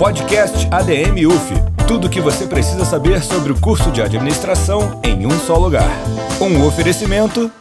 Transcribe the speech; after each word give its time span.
Podcast 0.00 0.66
ADM 0.70 1.26
UF. 1.26 1.52
Tudo 1.86 2.06
o 2.06 2.10
que 2.10 2.22
você 2.22 2.46
precisa 2.46 2.86
saber 2.86 3.22
sobre 3.22 3.52
o 3.52 3.60
curso 3.60 3.90
de 3.90 4.00
administração 4.00 4.98
em 5.04 5.26
um 5.26 5.30
só 5.30 5.58
lugar. 5.58 5.90
Um 6.40 6.66
oferecimento. 6.66 7.52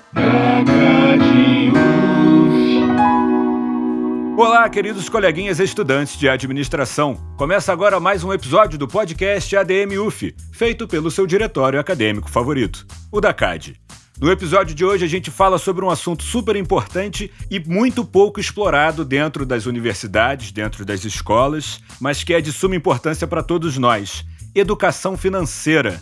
Olá, 4.40 4.70
queridos 4.70 5.10
coleguinhas 5.10 5.60
estudantes 5.60 6.18
de 6.18 6.30
administração. 6.30 7.18
Começa 7.36 7.74
agora 7.74 8.00
mais 8.00 8.24
um 8.24 8.32
episódio 8.32 8.80
do 8.80 8.88
podcast 8.88 9.54
ADM 9.54 10.00
UF, 10.00 10.34
feito 10.54 10.88
pelo 10.88 11.12
seu 11.12 11.28
diretório 11.28 11.78
acadêmico 11.78 12.32
favorito, 12.32 12.88
o 13.12 13.20
da 13.20 13.34
CAD. 13.34 13.78
No 14.18 14.32
episódio 14.32 14.74
de 14.74 14.86
hoje, 14.86 15.04
a 15.04 15.10
gente 15.10 15.30
fala 15.30 15.58
sobre 15.58 15.84
um 15.84 15.90
assunto 15.90 16.24
super 16.24 16.56
importante 16.56 17.30
e 17.52 17.60
muito 17.60 18.06
pouco 18.06 18.40
explorado 18.40 19.04
dentro 19.04 19.46
das 19.46 19.66
universidades, 19.66 20.54
dentro 20.54 20.86
das 20.86 21.04
escolas, 21.04 21.82
mas 22.00 22.24
que 22.24 22.34
é 22.34 22.40
de 22.40 22.54
suma 22.54 22.78
importância 22.78 23.28
para 23.28 23.44
todos 23.44 23.78
nós: 23.78 24.24
educação 24.56 25.18
financeira. 25.18 26.00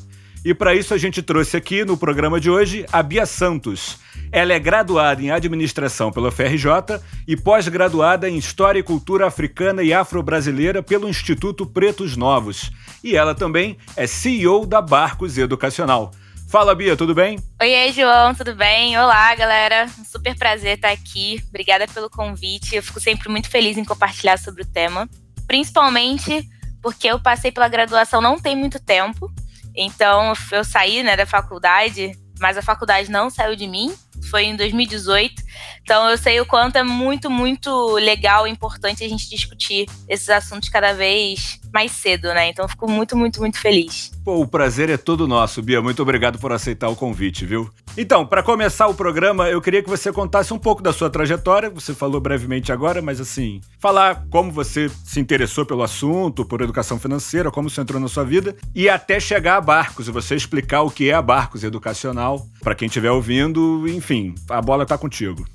E 0.48 0.54
para 0.54 0.74
isso, 0.74 0.94
a 0.94 0.98
gente 0.98 1.22
trouxe 1.22 1.58
aqui 1.58 1.84
no 1.84 1.98
programa 1.98 2.40
de 2.40 2.50
hoje 2.50 2.86
a 2.90 3.04
Bia 3.04 3.26
Santos. 3.26 4.00
Ela 4.32 4.54
é 4.54 4.60
graduada 4.60 5.22
em 5.22 5.30
administração 5.30 6.10
pela 6.10 6.32
FRJ 6.32 7.02
e 7.28 7.36
pós-graduada 7.36 8.30
em 8.30 8.38
História 8.38 8.80
e 8.80 8.84
Cultura 8.84 9.28
Africana 9.28 9.84
e 9.84 9.94
Afro-Brasileira 9.94 10.82
pelo 10.82 11.10
Instituto 11.10 11.66
Pretos 11.66 12.16
Novos. 12.16 12.72
E 13.04 13.14
ela 13.14 13.36
também 13.36 13.78
é 13.98 14.08
CEO 14.08 14.66
da 14.66 14.82
Barcos 14.82 15.38
Educacional. 15.38 16.12
Fala, 16.48 16.74
Bia, 16.74 16.96
tudo 16.96 17.14
bem? 17.14 17.38
Oi, 17.62 17.92
João, 17.92 18.34
tudo 18.34 18.56
bem? 18.56 18.98
Olá, 18.98 19.36
galera. 19.36 19.90
Um 20.00 20.06
super 20.06 20.34
prazer 20.34 20.78
estar 20.78 20.92
aqui. 20.92 21.44
Obrigada 21.50 21.86
pelo 21.90 22.10
convite. 22.10 22.74
Eu 22.74 22.82
fico 22.82 23.02
sempre 23.02 23.28
muito 23.28 23.50
feliz 23.50 23.78
em 23.78 23.84
compartilhar 23.84 24.40
sobre 24.40 24.64
o 24.64 24.66
tema, 24.66 25.10
principalmente 25.46 26.50
porque 26.82 27.08
eu 27.08 27.20
passei 27.20 27.52
pela 27.52 27.68
graduação 27.68 28.22
não 28.22 28.40
tem 28.40 28.56
muito 28.56 28.80
tempo. 28.80 29.30
Então, 29.78 30.34
eu 30.52 30.64
saí 30.64 31.04
né, 31.04 31.16
da 31.16 31.26
faculdade, 31.26 32.18
mas 32.40 32.58
a 32.58 32.64
faculdade 32.64 33.12
não 33.12 33.30
saiu 33.30 33.56
de 33.56 33.68
mim. 33.68 33.94
Foi 34.32 34.44
em 34.44 34.56
2018. 34.56 35.44
Então, 35.82 36.10
eu 36.10 36.18
sei 36.18 36.40
o 36.42 36.46
quanto 36.46 36.78
é 36.78 36.84
muito, 36.84 37.30
muito 37.30 37.94
legal 37.96 38.48
e 38.48 38.52
importante 38.52 39.04
a 39.04 39.10
gente 39.10 39.30
discutir 39.30 39.86
esses 40.08 40.30
assuntos 40.30 40.70
cada 40.70 40.94
vez 40.94 41.60
mais 41.74 41.92
cedo, 41.92 42.28
né? 42.30 42.50
Então, 42.50 42.68
fico 42.68 42.90
muito, 42.90 43.16
muito, 43.16 43.40
muito 43.40 43.60
feliz. 43.60 44.12
Pô, 44.24 44.42
o 44.42 44.48
prazer 44.48 44.90
é 44.90 44.98
todo 44.98 45.28
nosso, 45.28 45.62
Bia. 45.62 45.82
Muito 45.82 46.02
obrigado 46.02 46.40
por 46.40 46.52
aceitar 46.52 46.90
o 46.90 46.96
convite, 46.96 47.46
viu? 47.46 47.70
Então, 47.98 48.26
para 48.26 48.44
começar 48.44 48.88
o 48.88 48.94
programa, 48.94 49.50
eu 49.50 49.62
queria 49.62 49.82
que 49.82 49.90
você 49.90 50.12
contasse 50.12 50.54
um 50.54 50.60
pouco 50.60 50.84
da 50.84 50.94
sua 50.94 51.10
trajetória. 51.10 51.70
Você 51.70 51.94
falou 51.94 52.20
brevemente 52.20 52.72
agora, 52.72 53.02
mas 53.02 53.20
assim, 53.20 53.62
falar 53.80 54.26
como 54.30 54.52
você 54.52 54.90
se 55.04 55.20
interessou 55.20 55.66
pelo 55.66 55.84
assunto, 55.84 56.46
por 56.46 56.62
educação 56.62 57.00
financeira, 57.00 57.50
como 57.50 57.70
isso 57.70 57.80
entrou 57.80 58.00
na 58.00 58.08
sua 58.08 58.24
vida, 58.24 58.56
e 58.76 58.90
até 58.90 59.20
chegar 59.20 59.58
a 59.58 59.62
Barcos, 59.62 60.08
e 60.08 60.12
você 60.12 60.36
explicar 60.36 60.82
o 60.82 60.92
que 60.92 61.10
é 61.10 61.14
a 61.14 61.22
Barcos 61.22 61.64
Educacional, 61.64 62.46
para 62.62 62.76
quem 62.76 62.88
estiver 62.88 63.12
ouvindo, 63.12 63.88
enfim, 63.88 64.36
a 64.50 64.62
bola 64.62 64.86
tá 64.86 64.98
contigo. 64.98 65.47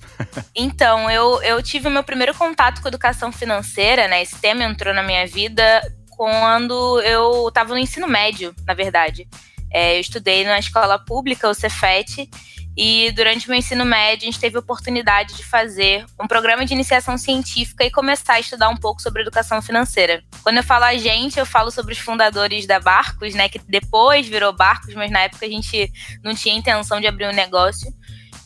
Então, 0.55 1.11
eu, 1.11 1.43
eu 1.43 1.63
tive 1.63 1.89
o 1.89 1.91
meu 1.91 2.03
primeiro 2.03 2.35
contato 2.35 2.81
com 2.81 2.89
educação 2.89 3.33
financeira, 3.33 4.09
né? 4.09 4.23
Esse 4.23 4.39
tema 4.39 4.65
entrou 4.65 4.95
na 4.95 5.03
minha 5.03 5.27
vida 5.27 5.83
quando 6.11 7.01
eu 7.01 7.49
estava 7.49 7.75
no 7.75 7.79
ensino 7.79 8.07
médio, 8.07 8.55
na 8.67 8.75
verdade. 8.75 9.27
É, 9.73 9.97
eu 9.97 10.01
estudei 10.01 10.45
na 10.45 10.59
escola 10.59 10.99
pública, 10.99 11.49
o 11.49 11.55
Cefet, 11.55 12.29
e 12.77 13.11
durante 13.13 13.47
o 13.47 13.51
meu 13.51 13.59
ensino 13.59 13.85
médio 13.85 14.27
a 14.27 14.31
gente 14.31 14.41
teve 14.41 14.57
a 14.57 14.61
oportunidade 14.61 15.35
de 15.35 15.45
fazer 15.45 16.07
um 16.19 16.27
programa 16.27 16.65
de 16.65 16.73
iniciação 16.73 17.19
científica 17.19 17.85
e 17.85 17.91
começar 17.91 18.35
a 18.35 18.41
estudar 18.41 18.69
um 18.71 18.77
pouco 18.77 19.03
sobre 19.03 19.21
educação 19.21 19.61
financeira. 19.61 20.23
Quando 20.43 20.57
eu 20.57 20.63
falo 20.63 20.85
a 20.85 20.97
gente, 20.97 21.39
eu 21.39 21.45
falo 21.45 21.71
sobre 21.71 21.93
os 21.93 21.99
fundadores 21.99 22.67
da 22.67 22.81
Barcos, 22.81 23.35
né, 23.35 23.49
que 23.49 23.59
depois 23.59 24.27
virou 24.27 24.53
Barcos, 24.55 24.95
mas 24.95 25.11
na 25.11 25.21
época 25.21 25.45
a 25.45 25.49
gente 25.49 25.93
não 26.23 26.35
tinha 26.35 26.57
intenção 26.57 26.99
de 26.99 27.07
abrir 27.07 27.27
um 27.27 27.33
negócio, 27.33 27.93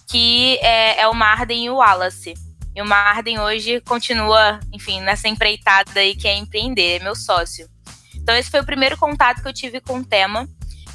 que 0.06 0.58
é, 0.62 1.00
é 1.00 1.08
o 1.08 1.14
Marden 1.14 1.64
e 1.64 1.70
o 1.70 1.76
Wallace. 1.76 2.34
E 2.74 2.82
o 2.82 2.86
Marden 2.86 3.40
hoje 3.40 3.80
continua, 3.80 4.60
enfim, 4.72 5.00
nessa 5.00 5.28
empreitada 5.28 5.98
aí 5.98 6.14
que 6.14 6.28
é 6.28 6.36
empreender, 6.36 7.00
é 7.00 7.02
meu 7.02 7.14
sócio. 7.14 7.68
Então 8.14 8.34
esse 8.34 8.50
foi 8.50 8.60
o 8.60 8.66
primeiro 8.66 8.96
contato 8.96 9.40
que 9.40 9.48
eu 9.48 9.52
tive 9.52 9.80
com 9.80 9.98
o 9.98 10.04
tema. 10.04 10.48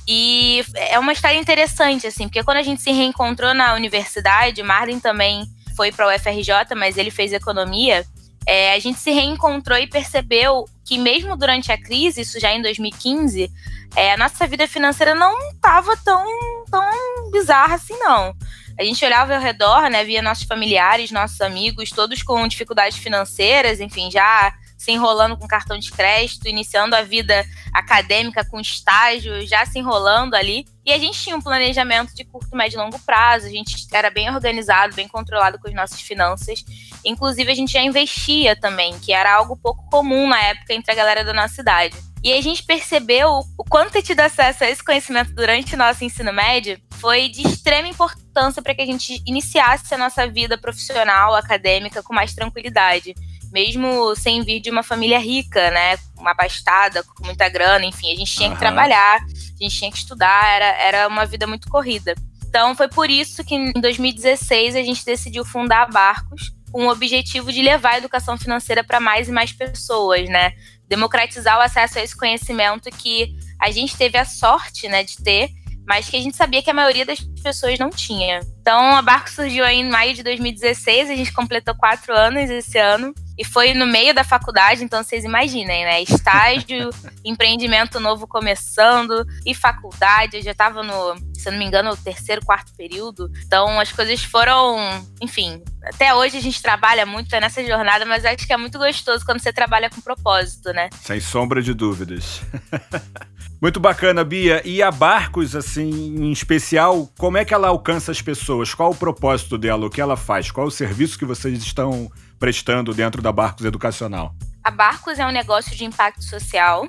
E 0.07 0.63
é 0.75 0.97
uma 0.99 1.13
história 1.13 1.38
interessante, 1.38 2.07
assim, 2.07 2.27
porque 2.27 2.44
quando 2.44 2.57
a 2.57 2.63
gente 2.63 2.81
se 2.81 2.91
reencontrou 2.91 3.53
na 3.53 3.73
universidade, 3.73 4.61
Marden 4.63 4.99
também 4.99 5.45
foi 5.75 5.91
para 5.91 6.07
o 6.07 6.16
UFRJ, 6.16 6.75
mas 6.75 6.97
ele 6.97 7.11
fez 7.11 7.33
economia. 7.33 8.05
É, 8.45 8.73
a 8.73 8.79
gente 8.79 8.99
se 8.99 9.11
reencontrou 9.11 9.78
e 9.78 9.88
percebeu 9.88 10.66
que 10.85 10.97
mesmo 10.97 11.38
durante 11.38 11.72
a 11.72 11.81
crise, 11.81 12.22
isso 12.22 12.39
já 12.39 12.51
em 12.51 12.61
2015, 12.61 13.51
é, 13.95 14.13
a 14.13 14.17
nossa 14.17 14.47
vida 14.47 14.67
financeira 14.67 15.13
não 15.13 15.38
estava 15.51 15.95
tão, 15.97 16.25
tão 16.69 17.31
bizarra 17.31 17.75
assim, 17.75 17.97
não. 17.99 18.35
A 18.81 18.83
gente 18.83 19.05
olhava 19.05 19.35
ao 19.35 19.39
redor, 19.39 19.91
né, 19.91 20.03
via 20.03 20.23
nossos 20.23 20.45
familiares, 20.45 21.11
nossos 21.11 21.39
amigos, 21.39 21.91
todos 21.91 22.23
com 22.23 22.47
dificuldades 22.47 22.97
financeiras, 22.97 23.79
enfim, 23.79 24.09
já 24.09 24.51
se 24.75 24.91
enrolando 24.91 25.37
com 25.37 25.47
cartão 25.47 25.77
de 25.77 25.91
crédito, 25.91 26.47
iniciando 26.47 26.95
a 26.95 27.03
vida 27.03 27.45
acadêmica 27.71 28.43
com 28.43 28.59
estágio, 28.59 29.45
já 29.45 29.63
se 29.67 29.77
enrolando 29.77 30.33
ali. 30.33 30.65
E 30.83 30.91
a 30.91 30.97
gente 30.97 31.21
tinha 31.21 31.35
um 31.35 31.41
planejamento 31.41 32.15
de 32.15 32.23
curto, 32.23 32.57
médio 32.57 32.77
e 32.77 32.81
longo 32.81 32.97
prazo, 33.01 33.45
a 33.45 33.51
gente 33.51 33.85
era 33.93 34.09
bem 34.09 34.33
organizado, 34.33 34.95
bem 34.95 35.07
controlado 35.07 35.59
com 35.59 35.67
as 35.67 35.75
nossas 35.75 36.01
finanças. 36.01 36.65
Inclusive, 37.05 37.51
a 37.51 37.55
gente 37.55 37.73
já 37.73 37.83
investia 37.83 38.55
também, 38.55 38.97
que 38.97 39.13
era 39.13 39.31
algo 39.31 39.55
pouco 39.55 39.87
comum 39.91 40.27
na 40.27 40.41
época 40.41 40.73
entre 40.73 40.91
a 40.91 40.95
galera 40.95 41.23
da 41.23 41.33
nossa 41.33 41.53
cidade. 41.53 41.95
E 42.23 42.33
a 42.33 42.41
gente 42.41 42.63
percebeu 42.63 43.41
o 43.55 43.63
quanto 43.63 43.91
ter 43.91 44.01
tido 44.01 44.21
acesso 44.21 44.63
a 44.63 44.69
esse 44.71 44.83
conhecimento 44.83 45.35
durante 45.35 45.75
o 45.75 45.77
nosso 45.77 46.03
ensino 46.03 46.33
médio 46.33 46.81
foi 47.01 47.28
de 47.28 47.41
extrema 47.41 47.88
importância 47.88 48.62
para 48.62 48.75
que 48.75 48.81
a 48.81 48.85
gente 48.85 49.22
iniciasse 49.25 49.94
a 49.94 49.97
nossa 49.97 50.28
vida 50.28 50.56
profissional, 50.56 51.34
acadêmica, 51.34 52.03
com 52.03 52.13
mais 52.13 52.34
tranquilidade. 52.35 53.16
Mesmo 53.51 54.16
sem 54.16 54.41
vir 54.44 54.62
de 54.62 54.69
uma 54.69 54.84
família 54.84 55.19
rica, 55.19 55.72
né? 55.72 55.97
Uma 56.17 56.31
abastada, 56.31 57.03
com 57.03 57.25
muita 57.25 57.50
grana, 57.50 57.84
enfim, 57.84 58.13
a 58.13 58.16
gente 58.16 58.34
tinha 58.34 58.50
uhum. 58.50 58.53
que 58.53 58.61
trabalhar, 58.61 59.17
a 59.17 59.63
gente 59.63 59.78
tinha 59.78 59.91
que 59.91 59.97
estudar, 59.97 60.47
era, 60.56 60.66
era 60.66 61.07
uma 61.07 61.25
vida 61.25 61.47
muito 61.47 61.67
corrida. 61.67 62.13
Então 62.47 62.75
foi 62.75 62.88
por 62.88 63.09
isso 63.09 63.44
que 63.44 63.56
em 63.56 63.73
2016 63.73 64.75
a 64.75 64.84
gente 64.84 65.03
decidiu 65.03 65.44
fundar 65.44 65.84
a 65.84 65.88
Barcos, 65.88 66.53
com 66.72 66.85
o 66.85 66.90
objetivo 66.90 67.51
de 67.51 67.61
levar 67.61 67.94
a 67.94 67.97
educação 67.97 68.38
financeira 68.38 68.84
para 68.84 69.00
mais 69.00 69.28
e 69.28 69.31
mais 69.31 69.51
pessoas, 69.51 70.29
né? 70.29 70.53
Democratizar 70.88 71.57
o 71.57 71.61
acesso 71.61 72.00
a 72.00 72.03
esse 72.03 72.16
conhecimento 72.16 72.90
que 72.91 73.35
a 73.59 73.72
gente 73.72 73.97
teve 73.97 74.17
a 74.17 74.25
sorte, 74.25 74.88
né, 74.88 75.03
de 75.03 75.17
ter 75.17 75.50
mas 75.91 76.09
que 76.09 76.16
a 76.16 76.22
gente 76.22 76.38
sabia 76.38 76.63
que 76.63 76.69
a 76.69 76.74
maioria 76.74 77.06
das 77.06 77.19
pessoas 77.41 77.79
não 77.79 77.90
tinha. 77.90 78.41
Então, 78.62 78.96
a 78.96 79.02
Barco 79.02 79.29
surgiu 79.29 79.66
em 79.66 79.90
maio 79.90 80.13
de 80.13 80.24
2016, 80.24 81.09
a 81.09 81.16
gente 81.16 81.34
completou 81.34 81.75
quatro 81.75 82.16
anos 82.16 82.50
esse 82.50 82.78
ano. 82.78 83.13
E 83.38 83.44
foi 83.44 83.74
no 83.74 83.88
meio 83.88 84.13
da 84.13 84.24
faculdade, 84.24 84.84
então 84.84 85.03
vocês 85.03 85.24
imaginem, 85.24 85.84
né? 85.84 86.03
Estágio, 86.03 86.91
empreendimento 87.25 88.00
novo 88.00 88.28
começando 88.28 89.25
e 89.44 89.56
faculdade. 89.56 90.38
Eu 90.38 90.44
já 90.44 90.52
estava 90.52 90.84
no, 90.84 91.16
se 91.34 91.47
eu 91.50 91.52
não 91.52 91.57
me 91.57 91.66
engano, 91.66 91.90
o 91.90 91.97
terceiro, 91.97 92.46
quarto 92.46 92.72
período. 92.75 93.31
Então 93.44 93.79
as 93.79 93.91
coisas 93.91 94.23
foram, 94.23 94.78
enfim, 95.19 95.59
até 95.84 96.13
hoje 96.13 96.38
a 96.38 96.41
gente 96.41 96.62
trabalha 96.62 97.03
muito 97.03 97.31
nessa 97.31 97.66
jornada, 97.66 98.06
mas 98.06 98.23
acho 98.25 98.46
que 98.46 98.53
é 98.53 98.58
muito 98.58 98.78
gostoso 98.78 99.25
quando 99.25 99.41
você 99.41 99.52
trabalha 99.52 99.90
com 99.90 100.02
propósito, 100.02 100.72
né? 100.72 100.90
Sem 101.02 101.19
sombra 101.19 101.63
de 101.63 101.73
dúvidas. 101.73 102.41
Muito 103.62 103.79
bacana, 103.79 104.23
Bia. 104.23 104.59
E 104.66 104.81
a 104.81 104.90
Barcos, 104.90 105.56
assim, 105.56 105.88
em 105.91 106.31
especial, 106.31 107.08
como 107.16 107.30
é 107.37 107.45
que 107.45 107.53
ela 107.53 107.67
alcança 107.67 108.11
as 108.11 108.21
pessoas? 108.21 108.73
Qual 108.73 108.91
o 108.91 108.95
propósito 108.95 109.57
dela? 109.57 109.85
O 109.85 109.89
que 109.89 110.01
ela 110.01 110.17
faz? 110.17 110.51
Qual 110.51 110.67
o 110.67 110.71
serviço 110.71 111.17
que 111.17 111.25
vocês 111.25 111.61
estão 111.61 112.11
prestando 112.39 112.93
dentro 112.93 113.21
da 113.21 113.31
Barcos 113.31 113.65
Educacional? 113.65 114.33
A 114.63 114.71
Barcos 114.71 115.19
é 115.19 115.25
um 115.25 115.31
negócio 115.31 115.75
de 115.75 115.85
impacto 115.85 116.23
social. 116.23 116.87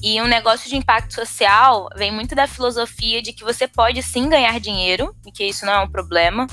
E 0.00 0.22
um 0.22 0.26
negócio 0.26 0.68
de 0.70 0.76
impacto 0.76 1.12
social 1.12 1.88
vem 1.96 2.12
muito 2.12 2.34
da 2.34 2.46
filosofia 2.46 3.20
de 3.20 3.32
que 3.32 3.42
você 3.42 3.66
pode 3.66 4.00
sim 4.02 4.28
ganhar 4.28 4.58
dinheiro, 4.60 5.12
e 5.26 5.32
que 5.32 5.44
isso 5.44 5.66
não 5.66 5.72
é 5.72 5.80
um 5.80 5.88
problema, 5.88 6.46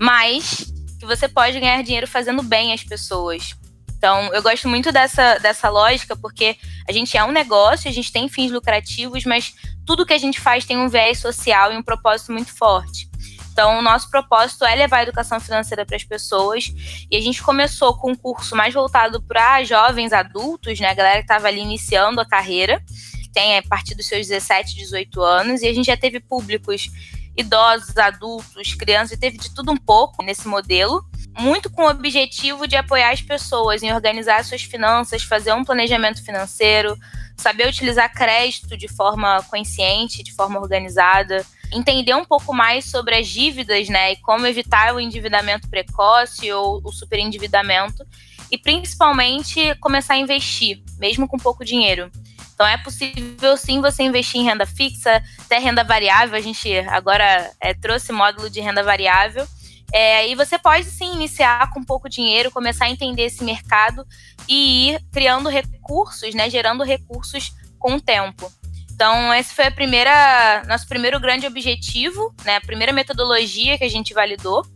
mas 0.00 0.72
que 0.98 1.04
você 1.04 1.28
pode 1.28 1.60
ganhar 1.60 1.82
dinheiro 1.82 2.06
fazendo 2.06 2.42
bem 2.42 2.72
às 2.72 2.82
pessoas. 2.82 3.54
Então, 3.98 4.32
eu 4.32 4.42
gosto 4.42 4.68
muito 4.68 4.90
dessa, 4.92 5.38
dessa 5.38 5.68
lógica, 5.68 6.16
porque 6.16 6.56
a 6.88 6.92
gente 6.92 7.16
é 7.16 7.24
um 7.24 7.32
negócio, 7.32 7.90
a 7.90 7.92
gente 7.92 8.12
tem 8.12 8.28
fins 8.28 8.50
lucrativos, 8.50 9.24
mas 9.24 9.54
tudo 9.88 10.04
que 10.04 10.12
a 10.12 10.18
gente 10.18 10.38
faz 10.38 10.66
tem 10.66 10.76
um 10.76 10.86
viés 10.86 11.18
social 11.18 11.72
e 11.72 11.76
um 11.78 11.82
propósito 11.82 12.30
muito 12.30 12.54
forte. 12.54 13.08
Então, 13.50 13.78
o 13.78 13.82
nosso 13.82 14.10
propósito 14.10 14.66
é 14.66 14.74
levar 14.74 14.98
a 14.98 15.02
educação 15.04 15.40
financeira 15.40 15.86
para 15.86 15.96
as 15.96 16.04
pessoas. 16.04 16.70
E 17.10 17.16
a 17.16 17.20
gente 17.22 17.42
começou 17.42 17.96
com 17.96 18.12
um 18.12 18.14
curso 18.14 18.54
mais 18.54 18.74
voltado 18.74 19.22
para 19.22 19.64
jovens 19.64 20.12
adultos, 20.12 20.78
né? 20.78 20.88
A 20.90 20.94
galera 20.94 21.16
que 21.16 21.22
estava 21.22 21.48
ali 21.48 21.60
iniciando 21.60 22.20
a 22.20 22.26
carreira, 22.26 22.84
tem 23.32 23.56
a 23.56 23.62
partir 23.62 23.94
dos 23.94 24.06
seus 24.06 24.26
17, 24.26 24.76
18 24.76 25.22
anos. 25.22 25.62
E 25.62 25.66
a 25.66 25.72
gente 25.72 25.86
já 25.86 25.96
teve 25.96 26.20
públicos 26.20 26.90
idosos, 27.34 27.96
adultos, 27.96 28.74
crianças, 28.74 29.18
teve 29.18 29.38
de 29.38 29.54
tudo 29.54 29.72
um 29.72 29.76
pouco 29.76 30.22
nesse 30.22 30.46
modelo 30.46 31.02
muito 31.38 31.70
com 31.70 31.82
o 31.82 31.88
objetivo 31.88 32.66
de 32.66 32.76
apoiar 32.76 33.12
as 33.12 33.22
pessoas 33.22 33.82
em 33.82 33.92
organizar 33.92 34.44
suas 34.44 34.62
finanças, 34.62 35.22
fazer 35.22 35.52
um 35.52 35.64
planejamento 35.64 36.22
financeiro, 36.24 36.96
saber 37.38 37.68
utilizar 37.68 38.12
crédito 38.12 38.76
de 38.76 38.88
forma 38.88 39.42
consciente, 39.44 40.22
de 40.22 40.34
forma 40.34 40.60
organizada, 40.60 41.46
entender 41.72 42.14
um 42.14 42.24
pouco 42.24 42.52
mais 42.52 42.84
sobre 42.84 43.14
as 43.14 43.28
dívidas, 43.28 43.88
né, 43.88 44.12
e 44.12 44.16
como 44.16 44.46
evitar 44.46 44.94
o 44.94 45.00
endividamento 45.00 45.68
precoce 45.68 46.50
ou 46.52 46.80
o 46.84 46.92
superendividamento, 46.92 48.04
e 48.50 48.58
principalmente 48.58 49.74
começar 49.76 50.14
a 50.14 50.18
investir, 50.18 50.82
mesmo 50.98 51.28
com 51.28 51.38
pouco 51.38 51.64
dinheiro. 51.64 52.10
Então 52.54 52.66
é 52.66 52.76
possível 52.76 53.56
sim 53.56 53.80
você 53.80 54.02
investir 54.02 54.40
em 54.40 54.44
renda 54.44 54.66
fixa, 54.66 55.22
até 55.44 55.58
renda 55.58 55.84
variável. 55.84 56.36
A 56.36 56.40
gente 56.40 56.76
agora 56.88 57.48
é, 57.60 57.72
trouxe 57.72 58.10
módulo 58.10 58.50
de 58.50 58.60
renda 58.60 58.82
variável. 58.82 59.46
É, 59.92 60.28
e 60.28 60.34
você 60.34 60.58
pode 60.58 60.84
sim 60.84 61.14
iniciar 61.14 61.70
com 61.72 61.84
pouco 61.84 62.08
dinheiro, 62.08 62.50
começar 62.50 62.86
a 62.86 62.90
entender 62.90 63.22
esse 63.22 63.44
mercado 63.44 64.04
e 64.48 64.90
ir 64.90 65.00
criando 65.12 65.48
recursos, 65.48 66.34
né? 66.34 66.48
Gerando 66.48 66.82
recursos 66.82 67.52
com 67.78 67.94
o 67.94 68.00
tempo. 68.00 68.50
Então, 68.92 69.32
esse 69.34 69.54
foi 69.54 69.66
a 69.66 69.70
primeira, 69.70 70.64
nosso 70.66 70.88
primeiro 70.88 71.20
grande 71.20 71.46
objetivo, 71.46 72.34
né? 72.44 72.56
A 72.56 72.60
primeira 72.60 72.92
metodologia 72.92 73.78
que 73.78 73.84
a 73.84 73.88
gente 73.88 74.12
validou. 74.12 74.66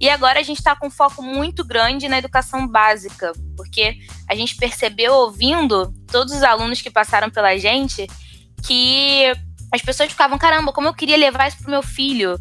E 0.00 0.08
agora 0.08 0.38
a 0.38 0.42
gente 0.42 0.58
está 0.58 0.76
com 0.76 0.86
um 0.86 0.90
foco 0.90 1.20
muito 1.22 1.64
grande 1.64 2.08
na 2.08 2.18
educação 2.18 2.66
básica, 2.66 3.32
porque 3.56 3.98
a 4.28 4.34
gente 4.34 4.54
percebeu, 4.54 5.12
ouvindo 5.12 5.92
todos 6.10 6.32
os 6.34 6.42
alunos 6.42 6.80
que 6.80 6.88
passaram 6.88 7.28
pela 7.28 7.58
gente, 7.58 8.06
que 8.64 9.24
as 9.72 9.82
pessoas 9.82 10.10
ficavam, 10.10 10.38
caramba, 10.38 10.72
como 10.72 10.88
eu 10.88 10.94
queria 10.94 11.16
levar 11.16 11.48
isso 11.48 11.58
pro 11.58 11.70
meu 11.70 11.82
filho, 11.82 12.38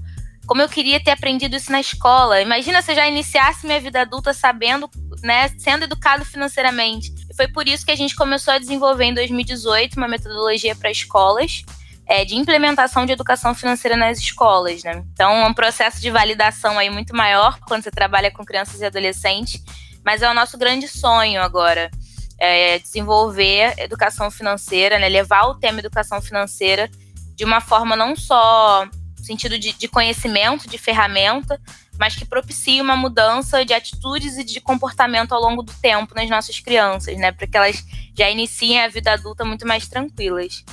como 0.47 0.61
eu 0.61 0.69
queria 0.69 1.03
ter 1.03 1.11
aprendido 1.11 1.57
isso 1.57 1.71
na 1.71 1.81
escola. 1.81 2.41
Imagina 2.41 2.81
se 2.81 2.91
eu 2.91 2.95
já 2.95 3.07
iniciasse 3.07 3.67
minha 3.67 3.81
vida 3.81 4.01
adulta 4.01 4.33
sabendo, 4.33 4.89
né, 5.21 5.49
sendo 5.59 5.83
educado 5.83 6.23
financeiramente. 6.23 7.13
E 7.29 7.35
foi 7.35 7.49
por 7.49 7.67
isso 7.67 7.85
que 7.85 7.91
a 7.91 7.95
gente 7.95 8.15
começou 8.15 8.53
a 8.53 8.57
desenvolver 8.57 9.03
em 9.03 9.13
2018 9.13 9.97
uma 9.97 10.07
metodologia 10.07 10.73
para 10.73 10.89
escolas, 10.89 11.63
é, 12.07 12.23
de 12.23 12.35
implementação 12.35 13.05
de 13.05 13.11
educação 13.11 13.53
financeira 13.53 13.97
nas 13.97 14.17
escolas, 14.19 14.81
né? 14.83 15.03
Então, 15.11 15.29
é 15.29 15.45
um 15.45 15.53
processo 15.53 15.99
de 15.99 16.09
validação 16.09 16.79
aí 16.79 16.89
muito 16.89 17.13
maior 17.13 17.59
quando 17.67 17.83
você 17.83 17.91
trabalha 17.91 18.31
com 18.31 18.45
crianças 18.45 18.79
e 18.79 18.85
adolescentes, 18.85 19.61
mas 20.05 20.21
é 20.21 20.31
o 20.31 20.33
nosso 20.33 20.57
grande 20.57 20.87
sonho 20.87 21.41
agora, 21.41 21.91
é 22.39 22.79
desenvolver 22.79 23.73
educação 23.77 24.31
financeira, 24.31 24.97
né? 24.97 25.09
Levar 25.09 25.47
o 25.47 25.55
tema 25.55 25.79
educação 25.79 26.21
financeira 26.21 26.89
de 27.35 27.43
uma 27.43 27.59
forma 27.59 27.93
não 27.93 28.15
só 28.15 28.87
sentido 29.27 29.59
de, 29.59 29.73
de 29.73 29.87
conhecimento, 29.87 30.69
de 30.69 30.77
ferramenta, 30.77 31.59
mas 31.99 32.15
que 32.15 32.25
propicie 32.25 32.81
uma 32.81 32.95
mudança 32.95 33.65
de 33.65 33.73
atitudes 33.73 34.37
e 34.37 34.43
de 34.43 34.61
comportamento 34.61 35.33
ao 35.33 35.41
longo 35.41 35.61
do 35.61 35.73
tempo 35.73 36.15
nas 36.15 36.29
nossas 36.29 36.59
crianças, 36.59 37.17
né? 37.17 37.31
Para 37.31 37.47
que 37.47 37.57
elas 37.57 37.83
já 38.17 38.29
iniciem 38.29 38.81
a 38.81 38.87
vida 38.87 39.13
adulta 39.13 39.43
muito 39.43 39.67
mais 39.67 39.87
tranquilas. 39.87 40.63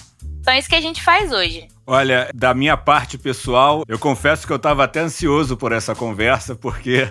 Então 0.41 0.53
é 0.53 0.59
isso 0.59 0.69
que 0.69 0.75
a 0.75 0.81
gente 0.81 1.03
faz 1.03 1.33
hoje. 1.33 1.69
Olha, 1.87 2.31
da 2.35 2.55
minha 2.55 2.77
parte 2.77 3.17
pessoal, 3.19 3.83
eu 3.89 3.99
confesso 3.99 4.47
que 4.47 4.53
eu 4.53 4.57
estava 4.57 4.85
até 4.85 5.01
ansioso 5.01 5.57
por 5.57 5.73
essa 5.73 5.95
conversa, 5.95 6.55
porque 6.55 7.11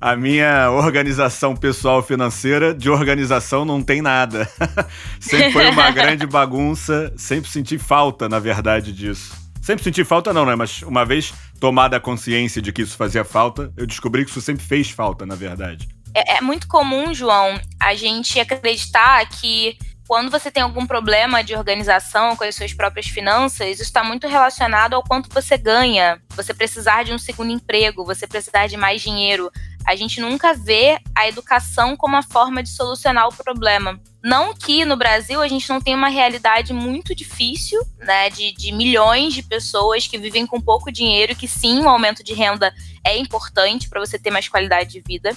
a 0.00 0.16
minha 0.16 0.70
organização 0.70 1.54
pessoal 1.54 2.02
financeira, 2.02 2.72
de 2.74 2.88
organização 2.88 3.66
não 3.66 3.82
tem 3.82 4.00
nada. 4.00 4.48
sempre 5.20 5.52
foi 5.52 5.68
uma 5.70 5.90
grande 5.92 6.26
bagunça, 6.26 7.12
sempre 7.16 7.50
senti 7.50 7.76
falta, 7.76 8.28
na 8.28 8.38
verdade, 8.38 8.92
disso. 8.92 9.49
Sempre 9.60 9.84
senti 9.84 10.04
falta, 10.04 10.32
não, 10.32 10.46
né? 10.46 10.54
Mas 10.54 10.82
uma 10.82 11.04
vez 11.04 11.34
tomada 11.60 11.96
a 11.96 12.00
consciência 12.00 12.62
de 12.62 12.72
que 12.72 12.82
isso 12.82 12.96
fazia 12.96 13.24
falta, 13.24 13.72
eu 13.76 13.86
descobri 13.86 14.24
que 14.24 14.30
isso 14.30 14.40
sempre 14.40 14.64
fez 14.64 14.90
falta, 14.90 15.26
na 15.26 15.34
verdade. 15.34 15.88
É, 16.14 16.38
é 16.38 16.40
muito 16.40 16.66
comum, 16.66 17.12
João, 17.14 17.60
a 17.78 17.94
gente 17.94 18.40
acreditar 18.40 19.28
que 19.28 19.76
quando 20.10 20.28
você 20.28 20.50
tem 20.50 20.60
algum 20.60 20.86
problema 20.86 21.44
de 21.44 21.54
organização 21.54 22.34
com 22.34 22.42
as 22.42 22.56
suas 22.56 22.72
próprias 22.72 23.06
finanças, 23.06 23.68
isso 23.68 23.82
está 23.82 24.02
muito 24.02 24.26
relacionado 24.26 24.94
ao 24.94 25.04
quanto 25.04 25.32
você 25.32 25.56
ganha. 25.56 26.20
Você 26.30 26.52
precisar 26.52 27.04
de 27.04 27.12
um 27.12 27.18
segundo 27.18 27.52
emprego, 27.52 28.04
você 28.04 28.26
precisar 28.26 28.66
de 28.66 28.76
mais 28.76 29.00
dinheiro. 29.00 29.52
A 29.86 29.94
gente 29.94 30.20
nunca 30.20 30.52
vê 30.52 30.98
a 31.14 31.28
educação 31.28 31.96
como 31.96 32.16
a 32.16 32.24
forma 32.24 32.60
de 32.60 32.70
solucionar 32.70 33.28
o 33.28 33.32
problema. 33.32 34.00
Não 34.22 34.54
que 34.54 34.84
no 34.84 34.96
Brasil 34.96 35.40
a 35.40 35.48
gente 35.48 35.68
não 35.68 35.80
tenha 35.80 35.96
uma 35.96 36.08
realidade 36.08 36.72
muito 36.72 37.14
difícil, 37.14 37.80
né, 37.98 38.28
de, 38.28 38.52
de 38.52 38.70
milhões 38.70 39.32
de 39.32 39.42
pessoas 39.42 40.06
que 40.06 40.18
vivem 40.18 40.46
com 40.46 40.60
pouco 40.60 40.92
dinheiro, 40.92 41.34
que 41.34 41.48
sim, 41.48 41.80
o 41.80 41.84
um 41.84 41.88
aumento 41.88 42.22
de 42.22 42.34
renda 42.34 42.74
é 43.04 43.16
importante 43.16 43.88
para 43.88 44.00
você 44.00 44.18
ter 44.18 44.30
mais 44.30 44.46
qualidade 44.46 44.90
de 44.90 45.00
vida. 45.00 45.34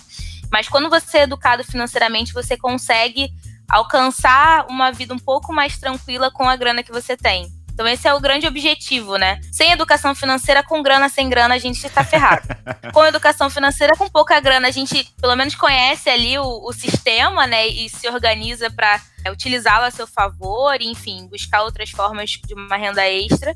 Mas 0.51 0.67
quando 0.67 0.89
você 0.89 1.19
é 1.19 1.23
educado 1.23 1.63
financeiramente, 1.63 2.33
você 2.33 2.57
consegue 2.57 3.31
alcançar 3.69 4.67
uma 4.67 4.91
vida 4.91 5.13
um 5.13 5.19
pouco 5.19 5.53
mais 5.53 5.77
tranquila 5.77 6.29
com 6.29 6.47
a 6.47 6.55
grana 6.55 6.83
que 6.83 6.91
você 6.91 7.15
tem. 7.15 7.47
Então 7.73 7.87
esse 7.87 8.07
é 8.07 8.13
o 8.13 8.19
grande 8.19 8.47
objetivo, 8.47 9.17
né? 9.17 9.41
Sem 9.51 9.71
educação 9.71 10.13
financeira, 10.13 10.61
com 10.63 10.81
grana, 10.81 11.09
sem 11.09 11.27
grana, 11.29 11.55
a 11.55 11.57
gente 11.57 11.85
está 11.85 12.03
ferrado. 12.03 12.47
com 12.93 13.05
educação 13.05 13.49
financeira, 13.49 13.95
com 13.95 14.07
pouca 14.09 14.39
grana, 14.39 14.67
a 14.67 14.71
gente 14.71 15.11
pelo 15.19 15.35
menos 15.35 15.55
conhece 15.55 16.09
ali 16.09 16.37
o, 16.37 16.43
o 16.43 16.71
sistema, 16.71 17.47
né? 17.47 17.67
E 17.67 17.89
se 17.89 18.07
organiza 18.07 18.69
para 18.69 19.01
é, 19.25 19.31
utilizá-lo 19.31 19.85
a 19.85 19.91
seu 19.91 20.05
favor, 20.05 20.79
enfim, 20.81 21.27
buscar 21.27 21.63
outras 21.63 21.89
formas 21.89 22.31
de 22.31 22.53
uma 22.53 22.77
renda 22.77 23.07
extra. 23.07 23.55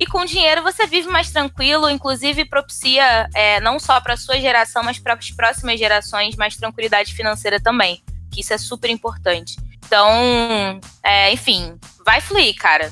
E 0.00 0.06
com 0.06 0.24
dinheiro 0.24 0.62
você 0.62 0.86
vive 0.86 1.08
mais 1.08 1.30
tranquilo, 1.30 1.88
inclusive 1.88 2.44
propicia 2.44 3.28
é, 3.34 3.60
não 3.60 3.78
só 3.78 4.00
para 4.00 4.16
sua 4.16 4.40
geração, 4.40 4.82
mas 4.82 4.98
para 4.98 5.14
as 5.14 5.30
próximas 5.30 5.78
gerações 5.78 6.34
mais 6.34 6.56
tranquilidade 6.56 7.14
financeira 7.14 7.60
também 7.60 8.02
que 8.32 8.40
isso 8.40 8.52
é 8.52 8.58
super 8.58 8.90
importante. 8.90 9.56
Então, 9.84 10.80
é, 11.02 11.32
enfim, 11.32 11.78
vai 12.04 12.20
fluir, 12.20 12.56
cara. 12.56 12.90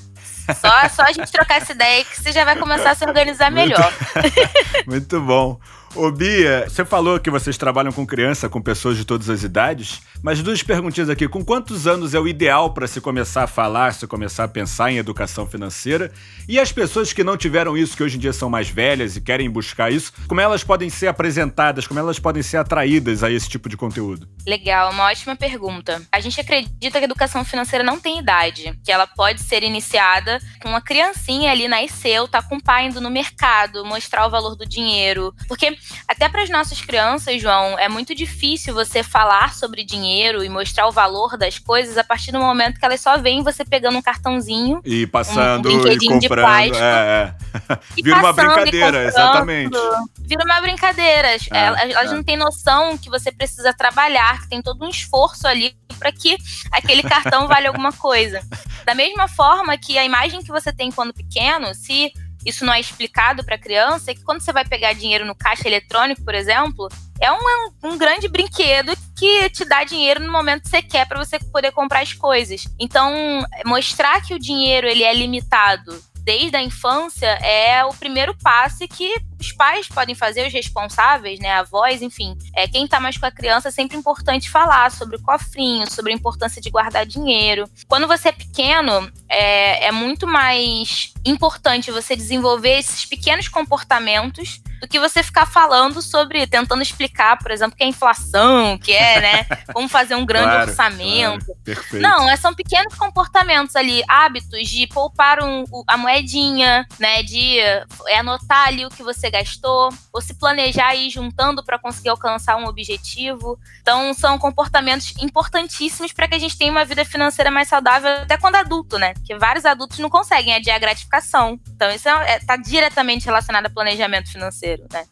Só, 0.54 0.88
só 0.88 1.02
a 1.02 1.12
gente 1.12 1.30
trocar 1.30 1.56
essa 1.56 1.72
ideia 1.72 2.04
que 2.04 2.20
você 2.20 2.32
já 2.32 2.44
vai 2.44 2.56
começar 2.56 2.90
a 2.90 2.94
se 2.94 3.04
organizar 3.04 3.50
melhor. 3.50 3.92
Muito, 4.14 4.86
muito 4.86 5.20
bom. 5.20 5.60
Ô 5.96 6.08
Bia, 6.12 6.66
você 6.68 6.84
falou 6.84 7.18
que 7.18 7.28
vocês 7.30 7.58
trabalham 7.58 7.90
com 7.90 8.06
criança, 8.06 8.48
com 8.48 8.62
pessoas 8.62 8.96
de 8.96 9.04
todas 9.04 9.28
as 9.28 9.42
idades, 9.42 10.00
mas 10.22 10.40
duas 10.40 10.62
perguntinhas 10.62 11.10
aqui. 11.10 11.26
Com 11.26 11.44
quantos 11.44 11.84
anos 11.84 12.14
é 12.14 12.20
o 12.20 12.28
ideal 12.28 12.72
para 12.72 12.86
se 12.86 13.00
começar 13.00 13.42
a 13.42 13.46
falar, 13.48 13.92
se 13.92 14.06
começar 14.06 14.44
a 14.44 14.48
pensar 14.48 14.92
em 14.92 14.98
educação 14.98 15.48
financeira? 15.48 16.12
E 16.48 16.60
as 16.60 16.70
pessoas 16.70 17.12
que 17.12 17.24
não 17.24 17.36
tiveram 17.36 17.76
isso, 17.76 17.96
que 17.96 18.04
hoje 18.04 18.16
em 18.16 18.20
dia 18.20 18.32
são 18.32 18.48
mais 18.48 18.68
velhas 18.68 19.16
e 19.16 19.20
querem 19.20 19.50
buscar 19.50 19.92
isso, 19.92 20.12
como 20.28 20.40
elas 20.40 20.62
podem 20.62 20.88
ser 20.88 21.08
apresentadas, 21.08 21.88
como 21.88 21.98
elas 21.98 22.20
podem 22.20 22.42
ser 22.42 22.58
atraídas 22.58 23.24
a 23.24 23.30
esse 23.30 23.48
tipo 23.48 23.68
de 23.68 23.76
conteúdo? 23.76 24.28
Legal, 24.46 24.92
uma 24.92 25.06
ótima 25.06 25.34
pergunta. 25.34 26.02
A 26.12 26.20
gente 26.20 26.40
acredita 26.40 26.98
que 26.98 26.98
a 26.98 27.02
educação 27.02 27.44
financeira 27.44 27.82
não 27.82 27.98
tem 27.98 28.20
idade, 28.20 28.78
que 28.84 28.92
ela 28.92 29.08
pode 29.08 29.40
ser 29.42 29.64
iniciada 29.64 30.38
com 30.62 30.68
uma 30.68 30.80
criancinha 30.80 31.50
ali 31.50 31.66
nasceu, 31.66 32.28
tá 32.28 32.40
com 32.40 32.58
o 32.58 32.62
pai 32.62 32.86
indo 32.86 33.00
no 33.00 33.10
mercado, 33.10 33.84
mostrar 33.84 34.24
o 34.24 34.30
valor 34.30 34.54
do 34.54 34.64
dinheiro, 34.64 35.34
porque 35.48 35.79
até 36.06 36.28
para 36.28 36.42
as 36.42 36.50
nossas 36.50 36.80
crianças, 36.80 37.40
João, 37.40 37.78
é 37.78 37.88
muito 37.88 38.14
difícil 38.14 38.74
você 38.74 39.02
falar 39.02 39.54
sobre 39.54 39.84
dinheiro 39.84 40.42
e 40.44 40.48
mostrar 40.48 40.86
o 40.86 40.92
valor 40.92 41.36
das 41.36 41.58
coisas 41.58 41.96
a 41.96 42.04
partir 42.04 42.32
do 42.32 42.38
momento 42.38 42.78
que 42.78 42.84
elas 42.84 43.00
só 43.00 43.16
veem 43.18 43.42
você 43.42 43.64
pegando 43.64 43.98
um 43.98 44.02
cartãozinho 44.02 44.80
e 44.84 45.06
passando 45.06 45.68
um, 45.68 45.72
e 45.72 45.96
comprando, 45.96 46.20
de 46.20 46.28
plástico, 46.28 46.76
é, 46.78 47.34
é. 47.70 47.78
vira 48.02 48.18
uma 48.18 48.32
brincadeira, 48.32 49.04
exatamente. 49.04 49.76
Vira 50.20 50.44
uma 50.44 50.60
brincadeira. 50.60 51.28
É, 51.28 51.38
elas, 51.52 51.80
elas 51.80 52.12
é. 52.12 52.14
não 52.14 52.22
têm 52.22 52.36
noção 52.36 52.98
que 52.98 53.08
você 53.08 53.30
precisa 53.32 53.72
trabalhar, 53.72 54.40
que 54.42 54.48
tem 54.48 54.62
todo 54.62 54.84
um 54.84 54.88
esforço 54.88 55.46
ali 55.46 55.74
para 55.98 56.10
que 56.10 56.36
aquele 56.72 57.02
cartão 57.02 57.46
valha 57.46 57.68
alguma 57.68 57.92
coisa. 57.92 58.40
Da 58.84 58.94
mesma 58.94 59.28
forma 59.28 59.76
que 59.76 59.98
a 59.98 60.04
imagem 60.04 60.42
que 60.42 60.50
você 60.50 60.72
tem 60.72 60.90
quando 60.90 61.12
pequeno, 61.12 61.74
se 61.74 62.12
isso 62.44 62.64
não 62.64 62.72
é 62.72 62.80
explicado 62.80 63.44
para 63.44 63.56
a 63.56 63.58
criança, 63.58 64.10
é 64.10 64.14
que 64.14 64.22
quando 64.22 64.40
você 64.40 64.52
vai 64.52 64.64
pegar 64.64 64.92
dinheiro 64.92 65.24
no 65.24 65.34
caixa 65.34 65.68
eletrônico, 65.68 66.24
por 66.24 66.34
exemplo, 66.34 66.88
é 67.20 67.30
um, 67.30 67.38
um, 67.84 67.98
grande 67.98 68.28
brinquedo 68.28 68.92
que 69.16 69.50
te 69.50 69.64
dá 69.64 69.84
dinheiro 69.84 70.20
no 70.20 70.32
momento 70.32 70.62
que 70.62 70.70
você 70.70 70.82
quer 70.82 71.06
para 71.06 71.22
você 71.22 71.38
poder 71.38 71.70
comprar 71.72 72.00
as 72.00 72.12
coisas. 72.12 72.64
Então, 72.78 73.44
mostrar 73.66 74.22
que 74.22 74.34
o 74.34 74.38
dinheiro 74.38 74.86
ele 74.86 75.02
é 75.02 75.12
limitado 75.12 76.09
desde 76.22 76.56
a 76.56 76.62
infância 76.62 77.26
é 77.26 77.84
o 77.84 77.94
primeiro 77.94 78.34
passo 78.34 78.86
que 78.88 79.14
os 79.38 79.52
pais 79.52 79.88
podem 79.88 80.14
fazer, 80.14 80.46
os 80.46 80.52
responsáveis, 80.52 81.40
né, 81.40 81.52
avós, 81.52 82.02
enfim. 82.02 82.36
É, 82.54 82.68
quem 82.68 82.84
está 82.84 83.00
mais 83.00 83.16
com 83.16 83.26
a 83.26 83.30
criança 83.30 83.68
é 83.68 83.70
sempre 83.70 83.96
importante 83.96 84.50
falar 84.50 84.90
sobre 84.90 85.16
o 85.16 85.22
cofrinho, 85.22 85.90
sobre 85.90 86.12
a 86.12 86.14
importância 86.14 86.60
de 86.60 86.70
guardar 86.70 87.06
dinheiro. 87.06 87.68
Quando 87.88 88.06
você 88.06 88.28
é 88.28 88.32
pequeno, 88.32 89.10
é, 89.28 89.86
é 89.86 89.92
muito 89.92 90.26
mais 90.26 91.12
importante 91.24 91.90
você 91.90 92.14
desenvolver 92.14 92.78
esses 92.78 93.06
pequenos 93.06 93.48
comportamentos 93.48 94.60
do 94.80 94.88
que 94.88 94.98
você 94.98 95.22
ficar 95.22 95.46
falando 95.46 96.00
sobre, 96.00 96.46
tentando 96.46 96.82
explicar, 96.82 97.38
por 97.38 97.50
exemplo, 97.50 97.76
que 97.76 97.84
é 97.84 97.86
inflação, 97.86 98.78
que 98.78 98.92
é, 98.92 99.20
né, 99.20 99.44
como 99.72 99.88
fazer 99.88 100.14
um 100.14 100.24
grande 100.24 100.46
claro, 100.46 100.70
orçamento. 100.70 101.44
Claro, 101.44 101.60
perfeito. 101.64 102.02
Não, 102.02 102.28
é, 102.28 102.36
são 102.36 102.54
pequenos 102.54 102.94
comportamentos 102.94 103.76
ali, 103.76 104.02
hábitos 104.08 104.68
de 104.68 104.86
poupar 104.86 105.42
um, 105.42 105.64
a 105.86 105.96
moedinha, 105.96 106.86
né, 106.98 107.22
de 107.22 107.58
é, 107.58 107.84
anotar 108.18 108.68
ali 108.68 108.86
o 108.86 108.90
que 108.90 109.02
você 109.02 109.30
gastou, 109.30 109.90
ou 110.12 110.20
se 110.20 110.34
planejar 110.34 110.94
e 110.94 111.08
ir 111.08 111.10
juntando 111.10 111.64
para 111.64 111.78
conseguir 111.78 112.08
alcançar 112.08 112.56
um 112.56 112.66
objetivo. 112.66 113.58
Então, 113.82 114.14
são 114.14 114.38
comportamentos 114.38 115.12
importantíssimos 115.20 116.12
para 116.12 116.26
que 116.26 116.34
a 116.34 116.38
gente 116.38 116.56
tenha 116.56 116.70
uma 116.70 116.84
vida 116.84 117.04
financeira 117.04 117.50
mais 117.50 117.68
saudável 117.68 118.10
até 118.10 118.36
quando 118.36 118.56
adulto, 118.56 118.98
né? 118.98 119.14
Porque 119.14 119.36
vários 119.36 119.64
adultos 119.64 119.98
não 119.98 120.08
conseguem 120.08 120.54
adiar 120.54 120.76
a 120.76 120.80
gratificação. 120.80 121.58
Então, 121.68 121.88
isso 121.90 122.08
está 122.08 122.24
é, 122.24 122.38
tá 122.38 122.56
diretamente 122.56 123.26
relacionado 123.26 123.66
a 123.66 123.70
planejamento 123.70 124.30
financeiro, 124.30 124.69
né? 124.92 125.04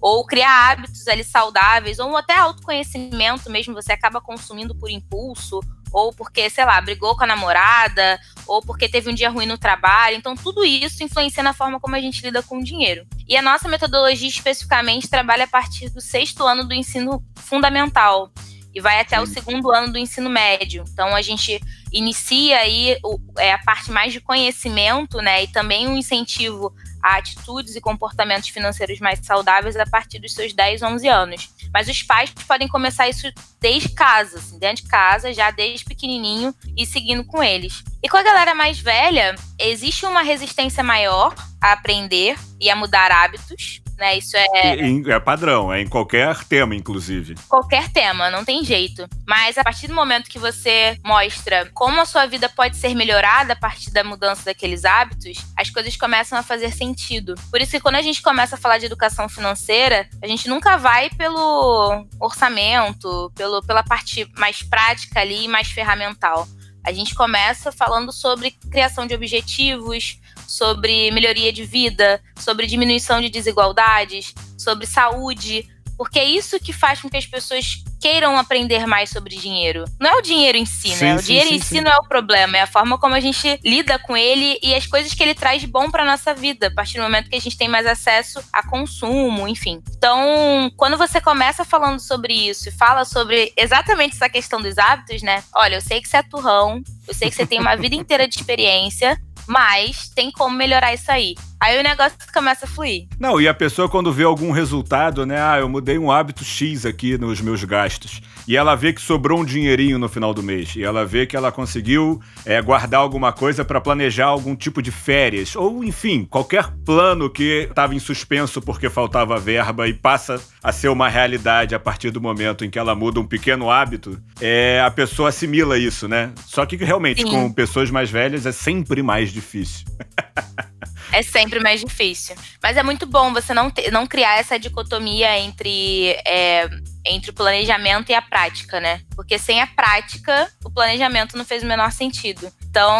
Ou 0.00 0.24
criar 0.24 0.70
hábitos 0.70 1.06
ali 1.08 1.24
saudáveis, 1.24 1.98
ou 1.98 2.16
até 2.16 2.36
autoconhecimento 2.36 3.50
mesmo, 3.50 3.74
você 3.74 3.92
acaba 3.92 4.20
consumindo 4.20 4.74
por 4.74 4.90
impulso, 4.90 5.60
ou 5.92 6.12
porque, 6.12 6.50
sei 6.50 6.64
lá, 6.64 6.80
brigou 6.80 7.16
com 7.16 7.24
a 7.24 7.26
namorada, 7.26 8.20
ou 8.46 8.60
porque 8.60 8.88
teve 8.88 9.10
um 9.10 9.14
dia 9.14 9.30
ruim 9.30 9.46
no 9.46 9.56
trabalho. 9.56 10.16
Então, 10.16 10.34
tudo 10.34 10.64
isso 10.64 11.02
influencia 11.02 11.42
na 11.42 11.52
forma 11.52 11.80
como 11.80 11.96
a 11.96 12.00
gente 12.00 12.22
lida 12.22 12.42
com 12.42 12.58
o 12.58 12.64
dinheiro. 12.64 13.06
E 13.28 13.36
a 13.36 13.42
nossa 13.42 13.68
metodologia 13.68 14.28
especificamente 14.28 15.08
trabalha 15.08 15.44
a 15.44 15.48
partir 15.48 15.88
do 15.88 16.00
sexto 16.00 16.44
ano 16.44 16.64
do 16.64 16.74
ensino 16.74 17.24
fundamental 17.36 18.30
e 18.74 18.80
vai 18.80 19.00
até 19.00 19.18
o 19.18 19.26
segundo 19.26 19.70
ano 19.70 19.90
do 19.90 19.98
ensino 19.98 20.28
médio. 20.28 20.84
Então, 20.92 21.16
a 21.16 21.22
gente 21.22 21.58
inicia 21.90 22.58
aí 22.58 22.98
o, 23.02 23.18
é, 23.38 23.54
a 23.54 23.58
parte 23.58 23.90
mais 23.90 24.12
de 24.12 24.20
conhecimento, 24.20 25.16
né, 25.18 25.44
e 25.44 25.48
também 25.48 25.88
um 25.88 25.96
incentivo 25.96 26.74
a 27.06 27.18
atitudes 27.18 27.76
e 27.76 27.80
comportamentos 27.80 28.48
financeiros 28.48 28.98
mais 28.98 29.24
saudáveis 29.24 29.76
a 29.76 29.86
partir 29.86 30.18
dos 30.18 30.34
seus 30.34 30.52
10, 30.52 30.82
11 30.82 31.08
anos. 31.08 31.50
Mas 31.72 31.88
os 31.88 32.02
pais 32.02 32.30
podem 32.48 32.66
começar 32.66 33.08
isso 33.08 33.32
desde 33.60 33.90
casa, 33.90 34.38
assim, 34.38 34.58
dentro 34.58 34.82
de 34.82 34.90
casa, 34.90 35.32
já 35.32 35.52
desde 35.52 35.84
pequenininho 35.84 36.52
e 36.76 36.84
seguindo 36.84 37.24
com 37.24 37.42
eles. 37.42 37.84
E 38.02 38.08
com 38.08 38.16
a 38.16 38.22
galera 38.22 38.54
mais 38.54 38.80
velha, 38.80 39.36
existe 39.58 40.04
uma 40.04 40.22
resistência 40.22 40.82
maior 40.82 41.32
a 41.60 41.72
aprender 41.72 42.36
e 42.60 42.68
a 42.68 42.74
mudar 42.74 43.12
hábitos 43.12 43.80
né? 43.96 44.18
Isso 44.18 44.36
é. 44.36 44.76
É 45.06 45.20
padrão, 45.20 45.72
é 45.72 45.80
em 45.80 45.88
qualquer 45.88 46.44
tema, 46.44 46.74
inclusive. 46.74 47.34
Qualquer 47.48 47.90
tema, 47.90 48.30
não 48.30 48.44
tem 48.44 48.64
jeito. 48.64 49.08
Mas 49.26 49.58
a 49.58 49.64
partir 49.64 49.88
do 49.88 49.94
momento 49.94 50.28
que 50.28 50.38
você 50.38 50.98
mostra 51.04 51.70
como 51.74 52.00
a 52.00 52.04
sua 52.04 52.26
vida 52.26 52.48
pode 52.48 52.76
ser 52.76 52.94
melhorada 52.94 53.54
a 53.54 53.56
partir 53.56 53.90
da 53.90 54.04
mudança 54.04 54.44
daqueles 54.44 54.84
hábitos, 54.84 55.38
as 55.56 55.70
coisas 55.70 55.96
começam 55.96 56.38
a 56.38 56.42
fazer 56.42 56.72
sentido. 56.72 57.34
Por 57.50 57.60
isso 57.60 57.72
que 57.72 57.80
quando 57.80 57.96
a 57.96 58.02
gente 58.02 58.22
começa 58.22 58.56
a 58.56 58.58
falar 58.58 58.78
de 58.78 58.86
educação 58.86 59.28
financeira, 59.28 60.08
a 60.22 60.26
gente 60.26 60.48
nunca 60.48 60.76
vai 60.76 61.10
pelo 61.10 62.06
orçamento, 62.20 63.32
pelo, 63.34 63.62
pela 63.62 63.82
parte 63.82 64.28
mais 64.36 64.62
prática 64.62 65.20
ali, 65.20 65.48
mais 65.48 65.68
ferramental. 65.68 66.46
A 66.84 66.92
gente 66.92 67.16
começa 67.16 67.72
falando 67.72 68.12
sobre 68.12 68.52
criação 68.70 69.08
de 69.08 69.14
objetivos, 69.14 70.20
sobre 70.46 71.10
melhoria 71.10 71.52
de 71.52 71.64
vida, 71.64 72.20
sobre 72.38 72.66
diminuição 72.66 73.20
de 73.20 73.28
desigualdades, 73.28 74.34
sobre 74.56 74.86
saúde, 74.86 75.66
porque 75.96 76.18
é 76.18 76.24
isso 76.24 76.60
que 76.60 76.72
faz 76.72 77.00
com 77.00 77.08
que 77.08 77.16
as 77.16 77.26
pessoas 77.26 77.82
queiram 78.00 78.38
aprender 78.38 78.86
mais 78.86 79.10
sobre 79.10 79.34
dinheiro. 79.34 79.84
Não 79.98 80.10
é 80.10 80.16
o 80.16 80.22
dinheiro 80.22 80.58
em 80.58 80.66
si, 80.66 80.90
né? 80.90 80.94
sim, 80.94 81.04
né? 81.04 81.14
O 81.14 81.18
sim, 81.18 81.24
dinheiro 81.26 81.48
sim, 81.48 81.54
em 81.56 81.60
si 81.60 81.80
não 81.80 81.90
é 81.90 81.96
o 81.96 82.06
problema, 82.06 82.58
é 82.58 82.60
a 82.60 82.66
forma 82.66 82.98
como 82.98 83.14
a 83.14 83.20
gente 83.20 83.58
lida 83.64 83.98
com 83.98 84.16
ele 84.16 84.58
e 84.62 84.74
as 84.74 84.86
coisas 84.86 85.14
que 85.14 85.22
ele 85.22 85.34
traz 85.34 85.60
de 85.60 85.66
bom 85.66 85.90
para 85.90 86.04
nossa 86.04 86.34
vida, 86.34 86.66
a 86.66 86.70
partir 86.70 86.98
do 86.98 87.02
momento 87.02 87.30
que 87.30 87.36
a 87.36 87.40
gente 87.40 87.56
tem 87.56 87.68
mais 87.68 87.86
acesso 87.86 88.40
a 88.52 88.62
consumo, 88.66 89.48
enfim. 89.48 89.82
Então, 89.96 90.70
quando 90.76 90.96
você 90.96 91.20
começa 91.20 91.64
falando 91.64 91.98
sobre 91.98 92.34
isso 92.34 92.68
e 92.68 92.72
fala 92.72 93.04
sobre 93.04 93.52
exatamente 93.56 94.14
essa 94.14 94.28
questão 94.28 94.60
dos 94.60 94.76
hábitos, 94.76 95.22
né? 95.22 95.42
Olha, 95.54 95.76
eu 95.76 95.80
sei 95.80 96.00
que 96.00 96.08
você 96.08 96.18
é 96.18 96.22
turrão, 96.22 96.82
eu 97.08 97.14
sei 97.14 97.30
que 97.30 97.36
você 97.36 97.46
tem 97.46 97.58
uma 97.58 97.74
vida 97.76 97.94
inteira 97.94 98.28
de 98.28 98.36
experiência, 98.36 99.18
mas 99.46 100.08
tem 100.08 100.30
como 100.30 100.56
melhorar 100.56 100.94
isso 100.94 101.10
aí. 101.10 101.34
Aí 101.58 101.80
o 101.80 101.82
negócio 101.82 102.16
começa 102.34 102.66
a 102.66 102.68
fluir. 102.68 103.06
Não, 103.18 103.40
e 103.40 103.48
a 103.48 103.54
pessoa 103.54 103.88
quando 103.88 104.12
vê 104.12 104.24
algum 104.24 104.50
resultado, 104.50 105.24
né? 105.24 105.40
Ah, 105.40 105.58
eu 105.58 105.68
mudei 105.68 105.98
um 105.98 106.10
hábito 106.10 106.44
X 106.44 106.84
aqui 106.84 107.16
nos 107.16 107.40
meus 107.40 107.64
gastos. 107.64 108.20
E 108.46 108.56
ela 108.56 108.74
vê 108.74 108.92
que 108.92 109.00
sobrou 109.00 109.40
um 109.40 109.44
dinheirinho 109.44 109.98
no 109.98 110.08
final 110.08 110.34
do 110.34 110.42
mês. 110.42 110.76
E 110.76 110.84
ela 110.84 111.04
vê 111.04 111.26
que 111.26 111.34
ela 111.34 111.50
conseguiu 111.50 112.20
é, 112.44 112.60
guardar 112.60 113.00
alguma 113.00 113.32
coisa 113.32 113.64
para 113.64 113.80
planejar 113.80 114.26
algum 114.26 114.54
tipo 114.54 114.82
de 114.82 114.90
férias. 114.90 115.56
Ou, 115.56 115.82
enfim, 115.82 116.24
qualquer 116.24 116.70
plano 116.84 117.28
que 117.30 117.66
estava 117.68 117.94
em 117.94 117.98
suspenso 117.98 118.60
porque 118.60 118.90
faltava 118.90 119.38
verba 119.38 119.88
e 119.88 119.94
passa 119.94 120.40
a 120.62 120.70
ser 120.72 120.88
uma 120.88 121.08
realidade 121.08 121.74
a 121.74 121.78
partir 121.78 122.10
do 122.10 122.20
momento 122.20 122.64
em 122.64 122.70
que 122.70 122.78
ela 122.78 122.94
muda 122.94 123.18
um 123.18 123.26
pequeno 123.26 123.70
hábito. 123.70 124.20
É, 124.40 124.80
a 124.84 124.90
pessoa 124.90 125.30
assimila 125.30 125.78
isso, 125.78 126.06
né? 126.06 126.32
Só 126.46 126.66
que 126.66 126.76
realmente, 126.76 127.22
Sim. 127.22 127.30
com 127.30 127.52
pessoas 127.52 127.90
mais 127.90 128.10
velhas, 128.10 128.46
é 128.46 128.52
sempre 128.52 129.02
mais 129.02 129.32
difícil. 129.32 129.86
é 131.12 131.22
sempre 131.22 131.60
mais 131.60 131.80
difícil. 131.80 132.36
Mas 132.62 132.76
é 132.76 132.82
muito 132.82 133.06
bom 133.06 133.32
você 133.32 133.54
não, 133.54 133.72
não 133.92 134.06
criar 134.06 134.38
essa 134.38 134.58
dicotomia 134.58 135.38
entre, 135.38 136.10
é, 136.26 136.68
entre 137.04 137.30
o 137.30 137.34
planejamento 137.34 138.10
e 138.10 138.14
a 138.14 138.22
prática, 138.22 138.80
né? 138.80 139.00
Porque 139.14 139.38
sem 139.38 139.60
a 139.60 139.66
prática, 139.66 140.50
o 140.64 140.70
planejamento 140.70 141.36
não 141.36 141.44
fez 141.44 141.62
o 141.62 141.66
menor 141.66 141.92
sentido. 141.92 142.50
Então, 142.68 142.92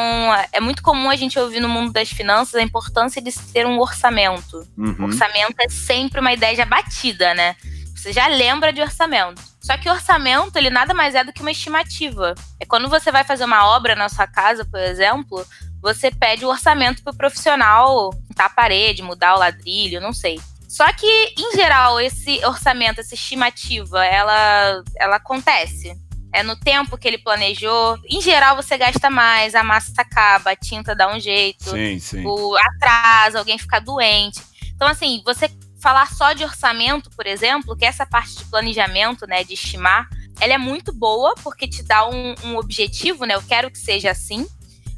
é 0.52 0.60
muito 0.60 0.82
comum 0.82 1.10
a 1.10 1.16
gente 1.16 1.38
ouvir 1.38 1.60
no 1.60 1.68
mundo 1.68 1.92
das 1.92 2.08
finanças 2.08 2.54
a 2.54 2.62
importância 2.62 3.20
de 3.20 3.32
ter 3.52 3.66
um 3.66 3.78
orçamento. 3.78 4.66
Uhum. 4.76 5.04
Orçamento 5.04 5.56
é 5.60 5.68
sempre 5.68 6.20
uma 6.20 6.32
ideia 6.32 6.56
já 6.56 6.64
batida, 6.64 7.34
né? 7.34 7.56
Você 7.94 8.12
já 8.12 8.26
lembra 8.28 8.72
de 8.72 8.80
orçamento. 8.80 9.42
Só 9.60 9.76
que 9.76 9.88
o 9.88 9.92
orçamento, 9.92 10.56
ele 10.56 10.70
nada 10.70 10.94
mais 10.94 11.16
é 11.16 11.24
do 11.24 11.32
que 11.32 11.40
uma 11.40 11.50
estimativa. 11.50 12.36
É 12.60 12.64
quando 12.64 12.88
você 12.88 13.10
vai 13.10 13.24
fazer 13.24 13.44
uma 13.44 13.66
obra 13.66 13.96
na 13.96 14.08
sua 14.08 14.24
casa, 14.24 14.64
por 14.64 14.78
exemplo, 14.78 15.44
você 15.80 16.10
pede 16.10 16.44
o 16.44 16.48
orçamento 16.48 17.02
pro 17.02 17.16
profissional 17.16 18.10
pintar 18.28 18.46
a 18.46 18.50
parede, 18.50 19.02
mudar 19.02 19.34
o 19.34 19.38
ladrilho, 19.38 20.00
não 20.00 20.12
sei. 20.12 20.40
Só 20.68 20.92
que, 20.92 21.34
em 21.38 21.56
geral, 21.56 22.00
esse 22.00 22.44
orçamento, 22.44 23.00
essa 23.00 23.14
estimativa, 23.14 24.04
ela, 24.04 24.82
ela 24.96 25.16
acontece. 25.16 25.96
É 26.32 26.42
no 26.42 26.56
tempo 26.56 26.98
que 26.98 27.08
ele 27.08 27.18
planejou. 27.18 27.98
Em 28.04 28.20
geral, 28.20 28.56
você 28.56 28.76
gasta 28.76 29.08
mais, 29.08 29.54
a 29.54 29.62
massa 29.62 29.92
acaba, 29.96 30.50
a 30.50 30.56
tinta 30.56 30.94
dá 30.94 31.14
um 31.14 31.18
jeito. 31.18 31.70
Sim, 31.70 31.98
sim. 31.98 32.26
O 32.26 32.54
atraso, 32.56 33.38
alguém 33.38 33.56
fica 33.56 33.80
doente. 33.80 34.42
Então, 34.74 34.88
assim, 34.88 35.22
você 35.24 35.48
falar 35.80 36.12
só 36.12 36.32
de 36.32 36.44
orçamento, 36.44 37.10
por 37.10 37.26
exemplo, 37.26 37.76
que 37.76 37.84
essa 37.84 38.04
parte 38.04 38.36
de 38.36 38.44
planejamento, 38.46 39.26
né, 39.26 39.44
de 39.44 39.54
estimar, 39.54 40.08
ela 40.40 40.52
é 40.52 40.58
muito 40.58 40.92
boa 40.92 41.34
porque 41.42 41.66
te 41.66 41.82
dá 41.82 42.06
um, 42.08 42.34
um 42.44 42.56
objetivo, 42.56 43.24
né? 43.24 43.34
Eu 43.34 43.42
quero 43.42 43.70
que 43.70 43.78
seja 43.78 44.10
assim. 44.10 44.46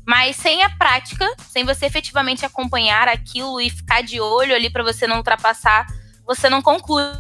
Mas 0.08 0.36
sem 0.36 0.62
a 0.62 0.70
prática, 0.70 1.30
sem 1.50 1.66
você 1.66 1.84
efetivamente 1.84 2.42
acompanhar 2.42 3.08
aquilo 3.08 3.60
e 3.60 3.68
ficar 3.68 4.02
de 4.02 4.18
olho 4.18 4.54
ali 4.54 4.70
para 4.70 4.82
você 4.82 5.06
não 5.06 5.18
ultrapassar, 5.18 5.86
você 6.26 6.48
não 6.48 6.62
conclui, 6.62 7.12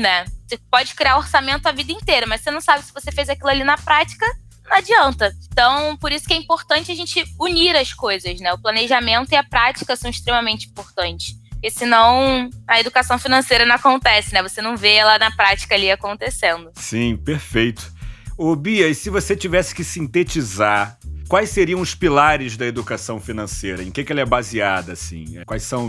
né? 0.00 0.24
Você 0.46 0.56
pode 0.70 0.94
criar 0.94 1.16
orçamento 1.16 1.66
a 1.66 1.72
vida 1.72 1.90
inteira, 1.90 2.24
mas 2.24 2.42
você 2.42 2.52
não 2.52 2.60
sabe 2.60 2.84
se 2.84 2.94
você 2.94 3.10
fez 3.10 3.28
aquilo 3.28 3.50
ali 3.50 3.64
na 3.64 3.76
prática, 3.76 4.24
não 4.64 4.76
adianta. 4.76 5.34
Então, 5.50 5.96
por 5.96 6.12
isso 6.12 6.24
que 6.24 6.34
é 6.34 6.36
importante 6.36 6.92
a 6.92 6.94
gente 6.94 7.24
unir 7.40 7.74
as 7.74 7.92
coisas, 7.92 8.38
né? 8.38 8.52
O 8.52 8.62
planejamento 8.62 9.32
e 9.32 9.36
a 9.36 9.42
prática 9.42 9.96
são 9.96 10.08
extremamente 10.08 10.68
importantes. 10.68 11.34
Porque 11.50 11.68
senão 11.68 12.48
a 12.68 12.78
educação 12.78 13.18
financeira 13.18 13.66
não 13.66 13.74
acontece, 13.74 14.32
né? 14.32 14.40
Você 14.40 14.62
não 14.62 14.76
vê 14.76 14.94
ela 14.94 15.18
na 15.18 15.32
prática 15.32 15.74
ali 15.74 15.90
acontecendo. 15.90 16.70
Sim, 16.76 17.16
perfeito. 17.16 17.92
Ô, 18.38 18.54
Bia, 18.54 18.86
e 18.86 18.94
se 18.94 19.10
você 19.10 19.34
tivesse 19.34 19.74
que 19.74 19.82
sintetizar 19.82 20.96
Quais 21.28 21.50
seriam 21.50 21.80
os 21.80 21.94
pilares 21.94 22.56
da 22.56 22.66
educação 22.66 23.20
financeira? 23.20 23.82
Em 23.82 23.90
que, 23.90 24.04
que 24.04 24.12
ela 24.12 24.20
é 24.20 24.24
baseada, 24.24 24.92
assim? 24.92 25.42
Quais 25.44 25.64
são 25.64 25.88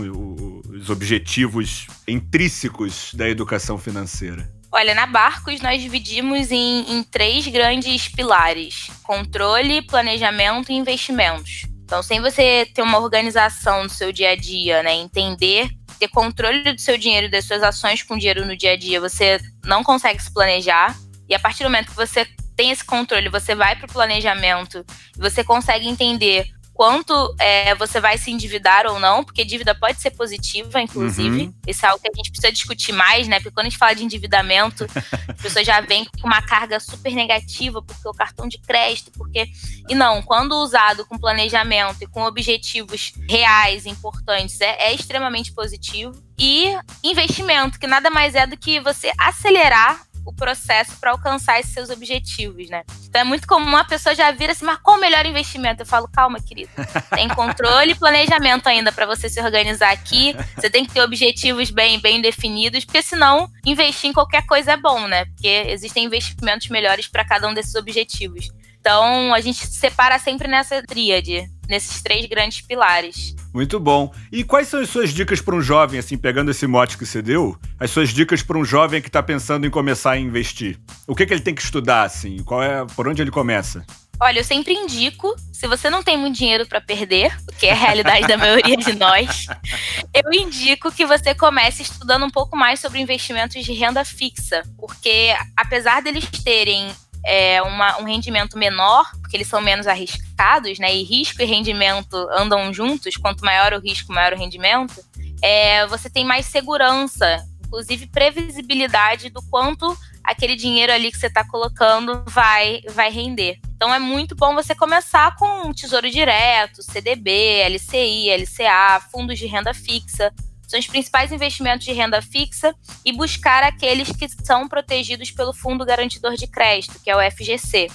os 0.68 0.90
objetivos 0.90 1.86
intrínsecos 2.08 3.14
da 3.14 3.28
educação 3.28 3.78
financeira? 3.78 4.50
Olha, 4.70 4.94
na 4.94 5.06
Barcos 5.06 5.60
nós 5.60 5.80
dividimos 5.80 6.50
em, 6.50 6.92
em 6.92 7.02
três 7.04 7.46
grandes 7.46 8.08
pilares: 8.08 8.90
controle, 9.04 9.80
planejamento 9.82 10.72
e 10.72 10.74
investimentos. 10.74 11.66
Então, 11.84 12.02
sem 12.02 12.20
você 12.20 12.66
ter 12.74 12.82
uma 12.82 12.98
organização 12.98 13.86
do 13.86 13.92
seu 13.92 14.12
dia 14.12 14.32
a 14.32 14.36
dia, 14.36 14.82
né, 14.82 14.92
entender, 14.94 15.70
ter 15.98 16.08
controle 16.08 16.72
do 16.72 16.80
seu 16.80 16.98
dinheiro 16.98 17.30
das 17.30 17.44
suas 17.44 17.62
ações 17.62 18.02
com 18.02 18.18
dinheiro 18.18 18.44
no 18.44 18.56
dia 18.56 18.72
a 18.72 18.76
dia, 18.76 19.00
você 19.00 19.40
não 19.64 19.84
consegue 19.84 20.22
se 20.22 20.32
planejar. 20.32 20.94
E 21.28 21.34
a 21.34 21.38
partir 21.38 21.62
do 21.62 21.70
momento 21.70 21.90
que 21.90 21.96
você 21.96 22.26
tem 22.58 22.72
esse 22.72 22.84
controle, 22.84 23.28
você 23.28 23.54
vai 23.54 23.76
para 23.76 23.86
o 23.86 23.92
planejamento, 23.92 24.84
você 25.16 25.44
consegue 25.44 25.86
entender 25.86 26.50
quanto 26.74 27.34
é, 27.38 27.72
você 27.76 28.00
vai 28.00 28.18
se 28.18 28.32
endividar 28.32 28.84
ou 28.86 28.98
não, 28.98 29.22
porque 29.22 29.44
dívida 29.44 29.76
pode 29.76 30.00
ser 30.00 30.10
positiva, 30.10 30.80
inclusive. 30.80 31.42
Uhum. 31.42 31.54
Isso 31.66 31.86
é 31.86 31.88
algo 31.88 32.02
que 32.02 32.08
a 32.08 32.16
gente 32.16 32.30
precisa 32.30 32.52
discutir 32.52 32.92
mais, 32.92 33.28
né? 33.28 33.36
Porque 33.36 33.52
quando 33.52 33.66
a 33.66 33.68
gente 33.68 33.78
fala 33.78 33.94
de 33.94 34.04
endividamento, 34.04 34.86
as 35.28 35.40
pessoas 35.40 35.64
já 35.64 35.80
vêm 35.80 36.04
com 36.20 36.26
uma 36.26 36.42
carga 36.42 36.80
super 36.80 37.12
negativa, 37.12 37.80
porque 37.80 38.08
o 38.08 38.12
cartão 38.12 38.48
de 38.48 38.58
crédito, 38.58 39.12
porque. 39.16 39.48
E 39.88 39.94
não, 39.94 40.20
quando 40.20 40.52
usado 40.52 41.06
com 41.06 41.16
planejamento 41.16 42.02
e 42.02 42.06
com 42.08 42.22
objetivos 42.22 43.12
reais, 43.28 43.86
importantes, 43.86 44.60
é, 44.60 44.90
é 44.90 44.94
extremamente 44.94 45.52
positivo. 45.52 46.12
e 46.38 46.76
investimento, 47.02 47.78
que 47.80 47.88
nada 47.88 48.08
mais 48.08 48.36
é 48.36 48.46
do 48.46 48.56
que 48.56 48.78
você 48.78 49.10
acelerar 49.18 50.07
o 50.28 50.32
processo 50.32 50.92
para 51.00 51.10
alcançar 51.12 51.58
esses 51.58 51.72
seus 51.72 51.88
objetivos, 51.88 52.68
né? 52.68 52.84
Então 53.08 53.22
é 53.22 53.24
muito 53.24 53.46
comum 53.48 53.66
uma 53.66 53.84
pessoa 53.84 54.14
já 54.14 54.30
vir 54.30 54.50
assim, 54.50 54.66
mas 54.66 54.78
qual 54.82 54.98
o 54.98 55.00
melhor 55.00 55.24
investimento? 55.24 55.82
Eu 55.82 55.86
falo, 55.86 56.06
calma, 56.06 56.38
querido. 56.38 56.70
Tem 57.14 57.26
controle 57.34 57.92
e 57.92 57.94
planejamento 57.94 58.66
ainda 58.66 58.92
para 58.92 59.06
você 59.06 59.30
se 59.30 59.40
organizar 59.40 59.90
aqui. 59.90 60.36
Você 60.54 60.68
tem 60.68 60.84
que 60.84 60.92
ter 60.92 61.00
objetivos 61.00 61.70
bem, 61.70 61.98
bem 61.98 62.20
definidos, 62.20 62.84
porque 62.84 63.00
senão 63.00 63.50
investir 63.64 64.10
em 64.10 64.12
qualquer 64.12 64.44
coisa 64.44 64.72
é 64.72 64.76
bom, 64.76 65.08
né? 65.08 65.24
Porque 65.24 65.64
existem 65.68 66.04
investimentos 66.04 66.68
melhores 66.68 67.08
para 67.08 67.24
cada 67.24 67.48
um 67.48 67.54
desses 67.54 67.74
objetivos. 67.74 68.50
Então, 68.88 69.34
a 69.34 69.40
gente 69.42 69.66
separa 69.66 70.18
sempre 70.18 70.48
nessa 70.48 70.82
tríade, 70.82 71.46
nesses 71.68 72.00
três 72.00 72.24
grandes 72.24 72.62
pilares. 72.62 73.36
Muito 73.52 73.78
bom. 73.78 74.10
E 74.32 74.42
quais 74.42 74.66
são 74.66 74.80
as 74.80 74.88
suas 74.88 75.12
dicas 75.12 75.42
para 75.42 75.54
um 75.54 75.60
jovem, 75.60 76.00
assim, 76.00 76.16
pegando 76.16 76.50
esse 76.50 76.66
mote 76.66 76.96
que 76.96 77.04
você 77.04 77.20
deu? 77.20 77.54
As 77.78 77.90
suas 77.90 78.08
dicas 78.08 78.42
para 78.42 78.56
um 78.56 78.64
jovem 78.64 79.02
que 79.02 79.08
está 79.08 79.22
pensando 79.22 79.66
em 79.66 79.70
começar 79.70 80.12
a 80.12 80.18
investir? 80.18 80.78
O 81.06 81.14
que, 81.14 81.26
que 81.26 81.34
ele 81.34 81.42
tem 81.42 81.54
que 81.54 81.60
estudar, 81.60 82.04
assim? 82.04 82.42
Qual 82.44 82.62
é, 82.62 82.86
por 82.96 83.06
onde 83.06 83.20
ele 83.20 83.30
começa? 83.30 83.84
Olha, 84.18 84.40
eu 84.40 84.44
sempre 84.44 84.72
indico, 84.72 85.36
se 85.52 85.66
você 85.66 85.90
não 85.90 86.02
tem 86.02 86.16
muito 86.16 86.38
dinheiro 86.38 86.66
para 86.66 86.80
perder, 86.80 87.30
o 87.46 87.54
que 87.56 87.66
é 87.66 87.72
a 87.72 87.74
realidade 87.74 88.26
da 88.26 88.38
maioria 88.38 88.76
de 88.78 88.94
nós, 88.94 89.48
eu 90.14 90.32
indico 90.32 90.90
que 90.90 91.04
você 91.04 91.34
comece 91.34 91.82
estudando 91.82 92.24
um 92.24 92.30
pouco 92.30 92.56
mais 92.56 92.80
sobre 92.80 93.00
investimentos 93.00 93.62
de 93.62 93.72
renda 93.74 94.02
fixa, 94.02 94.62
porque 94.78 95.36
apesar 95.54 96.00
deles 96.00 96.24
terem 96.42 96.90
é, 97.24 97.60
uma, 97.62 98.00
um 98.00 98.04
rendimento 98.04 98.56
menor, 98.56 99.10
porque 99.20 99.36
eles 99.36 99.48
são 99.48 99.60
menos 99.60 99.86
arriscados, 99.86 100.78
né? 100.78 100.94
E 100.94 101.02
risco 101.02 101.42
e 101.42 101.44
rendimento 101.44 102.16
andam 102.30 102.72
juntos, 102.72 103.16
quanto 103.16 103.44
maior 103.44 103.72
o 103.72 103.80
risco, 103.80 104.12
maior 104.12 104.32
o 104.32 104.38
rendimento, 104.38 105.02
é, 105.42 105.86
você 105.86 106.08
tem 106.10 106.24
mais 106.24 106.46
segurança, 106.46 107.44
inclusive 107.64 108.06
previsibilidade 108.06 109.30
do 109.30 109.42
quanto 109.50 109.96
aquele 110.24 110.56
dinheiro 110.56 110.92
ali 110.92 111.10
que 111.10 111.18
você 111.18 111.26
está 111.26 111.42
colocando 111.42 112.22
vai, 112.26 112.82
vai 112.90 113.10
render. 113.10 113.58
Então 113.76 113.94
é 113.94 113.98
muito 113.98 114.34
bom 114.34 114.54
você 114.54 114.74
começar 114.74 115.34
com 115.36 115.72
Tesouro 115.72 116.10
Direto, 116.10 116.82
CDB, 116.82 117.62
LCI, 117.68 118.30
LCA, 118.30 119.00
fundos 119.10 119.38
de 119.38 119.46
renda 119.46 119.72
fixa 119.72 120.32
são 120.68 120.78
os 120.78 120.86
principais 120.86 121.32
investimentos 121.32 121.84
de 121.84 121.92
renda 121.92 122.20
fixa 122.20 122.74
e 123.04 123.12
buscar 123.12 123.64
aqueles 123.64 124.12
que 124.12 124.28
são 124.44 124.68
protegidos 124.68 125.30
pelo 125.30 125.54
Fundo 125.54 125.84
Garantidor 125.84 126.34
de 126.34 126.46
Crédito, 126.46 127.00
que 127.02 127.10
é 127.10 127.16
o 127.16 127.30
FGC. 127.30 127.88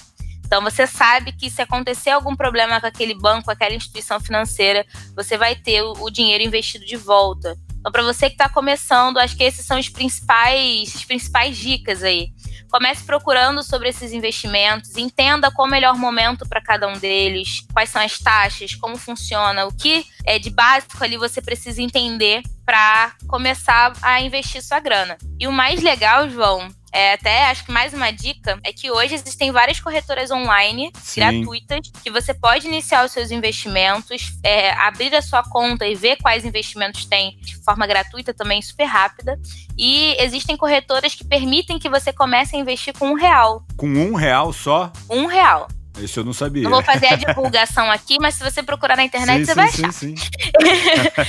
Então 0.44 0.60
você 0.60 0.86
sabe 0.86 1.32
que 1.32 1.48
se 1.48 1.62
acontecer 1.62 2.10
algum 2.10 2.36
problema 2.36 2.80
com 2.80 2.86
aquele 2.86 3.14
banco, 3.14 3.50
aquela 3.50 3.74
instituição 3.74 4.20
financeira, 4.20 4.84
você 5.16 5.38
vai 5.38 5.56
ter 5.56 5.82
o, 5.82 6.10
dinheiro 6.10 6.44
investido 6.44 6.84
de 6.84 6.96
volta. 6.96 7.56
Então 7.78 7.90
para 7.90 8.02
você 8.02 8.28
que 8.28 8.34
está 8.34 8.48
começando, 8.48 9.18
acho 9.18 9.36
que 9.36 9.44
esses 9.44 9.64
são 9.64 9.78
os 9.78 9.88
principais, 9.88 10.94
as 10.94 11.04
principais 11.04 11.56
dicas 11.56 12.02
aí. 12.02 12.32
Comece 12.74 13.04
procurando 13.04 13.62
sobre 13.62 13.90
esses 13.90 14.12
investimentos, 14.12 14.96
entenda 14.96 15.48
qual 15.48 15.68
o 15.68 15.70
melhor 15.70 15.94
momento 15.94 16.44
para 16.44 16.60
cada 16.60 16.88
um 16.88 16.98
deles, 16.98 17.64
quais 17.72 17.88
são 17.88 18.02
as 18.02 18.18
taxas, 18.18 18.74
como 18.74 18.96
funciona, 18.96 19.64
o 19.64 19.72
que 19.72 20.04
é 20.26 20.40
de 20.40 20.50
básico 20.50 21.04
ali 21.04 21.16
você 21.16 21.40
precisa 21.40 21.80
entender 21.80 22.42
para 22.66 23.12
começar 23.28 23.92
a 24.02 24.20
investir 24.20 24.60
sua 24.60 24.80
grana. 24.80 25.16
E 25.38 25.46
o 25.46 25.52
mais 25.52 25.80
legal, 25.82 26.28
João, 26.28 26.66
é, 26.94 27.14
até 27.14 27.46
acho 27.46 27.64
que 27.64 27.72
mais 27.72 27.92
uma 27.92 28.12
dica 28.12 28.56
é 28.62 28.72
que 28.72 28.88
hoje 28.88 29.14
existem 29.14 29.50
várias 29.50 29.80
corretoras 29.80 30.30
online 30.30 30.92
Sim. 30.94 31.20
gratuitas 31.20 31.90
que 32.02 32.10
você 32.10 32.32
pode 32.32 32.68
iniciar 32.68 33.04
os 33.04 33.10
seus 33.10 33.32
investimentos, 33.32 34.32
é, 34.44 34.70
abrir 34.74 35.12
a 35.12 35.20
sua 35.20 35.42
conta 35.42 35.84
e 35.86 35.96
ver 35.96 36.16
quais 36.22 36.44
investimentos 36.44 37.04
tem 37.04 37.36
de 37.40 37.56
forma 37.64 37.84
gratuita 37.84 38.32
também, 38.32 38.62
super 38.62 38.84
rápida. 38.84 39.36
E 39.76 40.14
existem 40.20 40.56
corretoras 40.56 41.16
que 41.16 41.24
permitem 41.24 41.80
que 41.80 41.88
você 41.88 42.12
comece 42.12 42.54
a 42.54 42.60
investir 42.60 42.96
com 42.96 43.08
um 43.08 43.14
real. 43.14 43.64
Com 43.76 43.88
um 43.88 44.14
real 44.14 44.52
só? 44.52 44.92
Um 45.10 45.26
real. 45.26 45.66
Isso 45.98 46.20
eu 46.20 46.24
não 46.24 46.32
sabia. 46.32 46.64
Não 46.64 46.70
vou 46.70 46.82
fazer 46.82 47.06
a 47.06 47.16
divulgação 47.16 47.90
aqui, 47.90 48.18
mas 48.20 48.34
se 48.34 48.42
você 48.42 48.62
procurar 48.62 48.96
na 48.96 49.04
internet, 49.04 49.38
sim, 49.38 49.44
você 49.44 49.52
sim, 49.52 49.54
vai 49.54 49.68
achar. 49.68 49.92
Sim, 49.92 50.16
sim. 50.16 50.28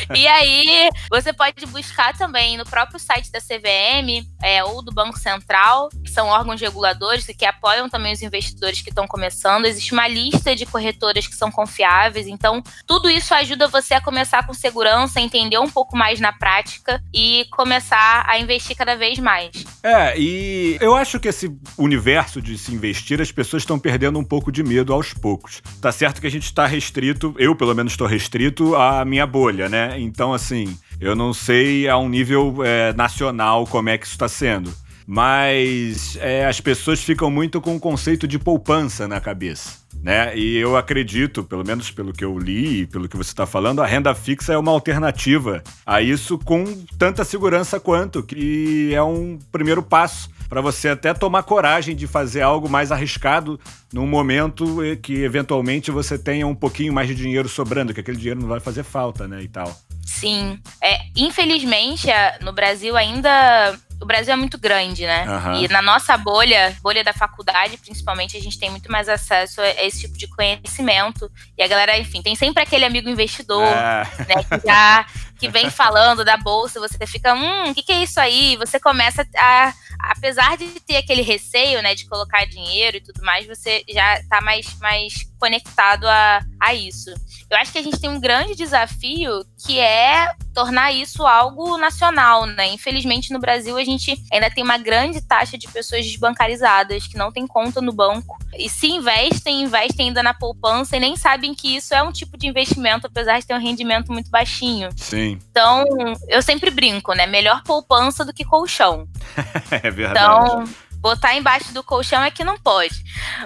e 0.15 0.27
aí, 0.27 0.89
você 1.09 1.31
pode 1.31 1.65
buscar 1.67 2.17
também 2.17 2.57
no 2.57 2.65
próprio 2.65 2.99
site 2.99 3.31
da 3.31 3.39
CVM 3.39 4.25
é, 4.41 4.63
ou 4.63 4.81
do 4.81 4.91
Banco 4.91 5.19
Central, 5.19 5.89
que 6.03 6.11
são 6.11 6.27
órgãos 6.27 6.59
reguladores 6.59 7.27
e 7.29 7.33
que 7.33 7.45
apoiam 7.45 7.89
também 7.89 8.13
os 8.13 8.21
investidores 8.21 8.81
que 8.81 8.89
estão 8.89 9.07
começando. 9.07 9.65
Existe 9.65 9.93
uma 9.93 10.07
lista 10.07 10.55
de 10.55 10.65
corretoras 10.65 11.27
que 11.27 11.35
são 11.35 11.51
confiáveis. 11.51 12.27
Então, 12.27 12.63
tudo 12.87 13.09
isso 13.09 13.33
ajuda 13.33 13.67
você 13.67 13.93
a 13.93 14.01
começar 14.01 14.45
com 14.45 14.53
segurança, 14.53 15.19
entender 15.19 15.59
um 15.59 15.69
pouco 15.69 15.95
mais 15.95 16.19
na 16.19 16.31
prática 16.31 17.01
e 17.13 17.45
começar 17.51 18.25
a 18.27 18.39
investir 18.39 18.75
cada 18.75 18.95
vez 18.95 19.19
mais. 19.19 19.51
É, 19.83 20.17
e 20.17 20.77
eu 20.81 20.95
acho 20.95 21.19
que 21.19 21.27
esse 21.27 21.55
universo 21.77 22.41
de 22.41 22.57
se 22.57 22.73
investir, 22.73 23.21
as 23.21 23.31
pessoas 23.31 23.63
estão 23.63 23.77
perdendo 23.77 24.17
um 24.17 24.23
pouco 24.23 24.51
de 24.55 24.63
medo 24.63 24.93
aos 24.93 25.13
poucos. 25.13 25.61
Tá 25.81 25.91
certo 25.91 26.21
que 26.21 26.27
a 26.27 26.31
gente 26.31 26.45
está 26.45 26.65
restrito, 26.65 27.35
eu 27.37 27.55
pelo 27.55 27.75
menos 27.75 27.91
estou 27.91 28.07
restrito 28.07 28.75
à 28.75 29.03
minha 29.03 29.27
bolha, 29.27 29.67
né? 29.67 29.99
Então, 29.99 30.33
assim, 30.33 30.77
eu 30.99 31.15
não 31.15 31.33
sei 31.33 31.87
a 31.89 31.97
um 31.97 32.07
nível 32.07 32.63
é, 32.63 32.93
nacional 32.93 33.67
como 33.67 33.89
é 33.89 33.97
que 33.97 34.05
isso 34.05 34.15
está 34.15 34.29
sendo. 34.29 34.73
Mas 35.05 36.17
é, 36.19 36.45
as 36.45 36.59
pessoas 36.59 37.03
ficam 37.03 37.29
muito 37.29 37.61
com 37.61 37.75
o 37.75 37.79
conceito 37.79 38.27
de 38.27 38.39
poupança 38.39 39.07
na 39.07 39.19
cabeça. 39.19 39.84
Né? 40.01 40.37
E 40.37 40.57
eu 40.57 40.77
acredito, 40.77 41.43
pelo 41.43 41.65
menos 41.65 41.89
pelo 41.89 42.13
que 42.13 42.23
eu 42.23 42.37
li 42.37 42.81
e 42.81 42.87
pelo 42.87 43.09
que 43.09 43.17
você 43.17 43.31
está 43.31 43.47
falando, 43.47 43.81
a 43.81 43.87
renda 43.87 44.13
fixa 44.13 44.53
é 44.53 44.57
uma 44.57 44.71
alternativa 44.71 45.63
a 45.83 45.99
isso 45.99 46.37
com 46.37 46.63
tanta 46.97 47.23
segurança 47.23 47.79
quanto, 47.79 48.21
que 48.21 48.93
é 48.93 49.01
um 49.01 49.39
primeiro 49.51 49.81
passo 49.81 50.29
para 50.47 50.61
você 50.61 50.89
até 50.89 51.11
tomar 51.11 51.41
coragem 51.41 51.95
de 51.95 52.05
fazer 52.05 52.43
algo 52.43 52.69
mais 52.69 52.91
arriscado 52.91 53.59
num 53.91 54.05
momento 54.05 54.77
que 55.01 55.23
eventualmente 55.23 55.89
você 55.89 56.19
tenha 56.19 56.45
um 56.45 56.53
pouquinho 56.53 56.93
mais 56.93 57.07
de 57.07 57.15
dinheiro 57.15 57.49
sobrando, 57.49 57.91
que 57.91 57.99
aquele 57.99 58.17
dinheiro 58.17 58.41
não 58.41 58.47
vai 58.47 58.59
fazer 58.59 58.83
falta, 58.83 59.27
né, 59.27 59.41
e 59.41 59.47
tal. 59.47 59.75
Sim. 60.05 60.59
É, 60.79 60.99
infelizmente, 61.15 62.07
no 62.41 62.53
Brasil 62.53 62.95
ainda 62.95 63.75
o 63.99 64.05
Brasil 64.05 64.33
é 64.33 64.35
muito 64.35 64.57
grande, 64.57 65.05
né? 65.05 65.25
Uhum. 65.25 65.63
E 65.63 65.67
na 65.69 65.81
nossa 65.81 66.17
bolha, 66.17 66.75
bolha 66.81 67.03
da 67.03 67.13
faculdade, 67.13 67.77
principalmente, 67.77 68.35
a 68.35 68.41
gente 68.41 68.59
tem 68.59 68.69
muito 68.69 68.91
mais 68.91 69.07
acesso 69.07 69.61
a 69.61 69.83
esse 69.85 70.01
tipo 70.01 70.17
de 70.17 70.27
conhecimento. 70.27 71.31
E 71.57 71.63
a 71.63 71.67
galera, 71.67 71.97
enfim, 71.97 72.21
tem 72.21 72.35
sempre 72.35 72.63
aquele 72.63 72.85
amigo 72.85 73.09
investidor, 73.09 73.63
é. 73.63 74.03
né? 74.27 74.43
Que 74.43 74.67
já 74.67 75.05
que 75.37 75.49
vem 75.49 75.69
falando 75.69 76.23
da 76.23 76.37
bolsa, 76.37 76.79
você 76.79 77.05
fica, 77.05 77.33
hum, 77.33 77.69
o 77.69 77.75
que, 77.75 77.83
que 77.83 77.91
é 77.91 78.03
isso 78.03 78.19
aí? 78.19 78.55
Você 78.57 78.79
começa 78.79 79.27
a. 79.37 79.73
Apesar 79.99 80.57
de 80.57 80.67
ter 80.81 80.97
aquele 80.97 81.21
receio, 81.21 81.81
né, 81.81 81.95
de 81.95 82.07
colocar 82.07 82.45
dinheiro 82.45 82.97
e 82.97 83.01
tudo 83.01 83.23
mais, 83.23 83.47
você 83.47 83.83
já 83.89 84.21
tá 84.29 84.39
mais, 84.41 84.77
mais 84.79 85.13
conectado 85.39 86.05
a, 86.07 86.41
a 86.65 86.73
isso. 86.73 87.13
Eu 87.49 87.57
acho 87.57 87.71
que 87.71 87.77
a 87.77 87.83
gente 87.83 87.99
tem 87.99 88.09
um 88.09 88.19
grande 88.19 88.55
desafio 88.55 89.45
que 89.65 89.79
é 89.79 90.33
tornar 90.53 90.91
isso 90.91 91.25
algo 91.25 91.77
nacional, 91.77 92.45
né? 92.45 92.67
Infelizmente 92.67 93.31
no 93.31 93.39
Brasil 93.39 93.77
a 93.77 93.83
gente 93.83 94.19
ainda 94.31 94.49
tem 94.49 94.63
uma 94.63 94.77
grande 94.77 95.21
taxa 95.21 95.57
de 95.57 95.67
pessoas 95.67 96.05
desbancarizadas 96.05 97.07
que 97.07 97.17
não 97.17 97.31
têm 97.31 97.45
conta 97.45 97.81
no 97.81 97.91
banco 97.91 98.37
e 98.57 98.69
se 98.69 98.87
investem, 98.87 99.63
investem 99.63 100.07
ainda 100.07 100.23
na 100.23 100.33
poupança 100.33 100.97
e 100.97 100.99
nem 100.99 101.15
sabem 101.15 101.53
que 101.53 101.75
isso 101.75 101.93
é 101.93 102.01
um 102.01 102.11
tipo 102.11 102.37
de 102.37 102.47
investimento, 102.47 103.07
apesar 103.07 103.39
de 103.39 103.45
ter 103.45 103.53
um 103.53 103.59
rendimento 103.59 104.11
muito 104.11 104.29
baixinho. 104.29 104.89
Sim. 104.95 105.37
Então, 105.51 105.83
eu 106.27 106.41
sempre 106.41 106.71
brinco, 106.71 107.13
né? 107.13 107.25
Melhor 107.25 107.61
poupança 107.63 108.23
do 108.23 108.33
que 108.33 108.45
colchão. 108.45 109.07
é 109.71 109.91
verdade. 109.91 110.19
Então, 110.19 110.63
botar 111.05 111.35
embaixo 111.35 111.71
do 111.71 111.83
colchão 111.83 112.23
é 112.23 112.31
que 112.31 112.43
não 112.43 112.57
pode. 112.57 113.03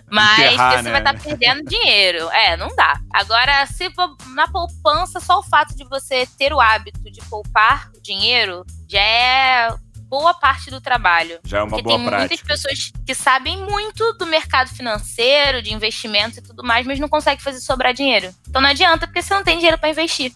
Mas 0.10 0.40
Enterrar, 0.40 0.78
você 0.78 0.82
né? 0.84 0.92
vai 0.92 1.02
estar 1.02 1.14
tá 1.14 1.20
perdendo 1.20 1.70
dinheiro. 1.70 2.30
É, 2.30 2.56
não 2.56 2.74
dá. 2.74 3.02
Agora, 3.14 3.66
se 3.66 3.92
na 4.34 4.48
poupança, 4.48 5.20
só 5.20 5.40
o 5.40 5.44
fato 5.44 5.76
de 5.76 5.84
você 5.84 6.26
ter 6.38 6.54
o 6.54 6.62
hábito 6.62 7.12
de 7.12 7.20
poupar 7.30 7.92
dinheiro 8.02 8.66
já 8.88 9.02
é 9.02 9.74
boa 10.04 10.34
parte 10.34 10.72
do 10.72 10.80
trabalho. 10.80 11.38
Já 11.44 11.58
é 11.58 11.62
uma 11.62 11.70
Porque 11.70 11.84
boa 11.84 11.98
tem 11.98 12.06
prática. 12.06 12.30
muitas 12.30 12.48
pessoas 12.48 12.92
que 13.06 13.14
sabem 13.14 13.58
muito 13.58 14.14
do 14.14 14.26
mercado 14.26 14.70
financeiro, 14.70 15.62
de 15.62 15.74
investimentos 15.74 16.38
e 16.38 16.42
tudo 16.42 16.64
mais, 16.64 16.88
mas 16.88 16.98
não 16.98 17.10
conseguem 17.10 17.44
fazer 17.44 17.60
sobrar 17.60 17.94
dinheiro. 17.94 18.34
Então 18.48 18.62
não 18.62 18.70
adianta, 18.70 19.06
porque 19.06 19.22
você 19.22 19.34
não 19.34 19.44
tem 19.44 19.58
dinheiro 19.58 19.78
para 19.78 19.90
investir. 19.90 20.34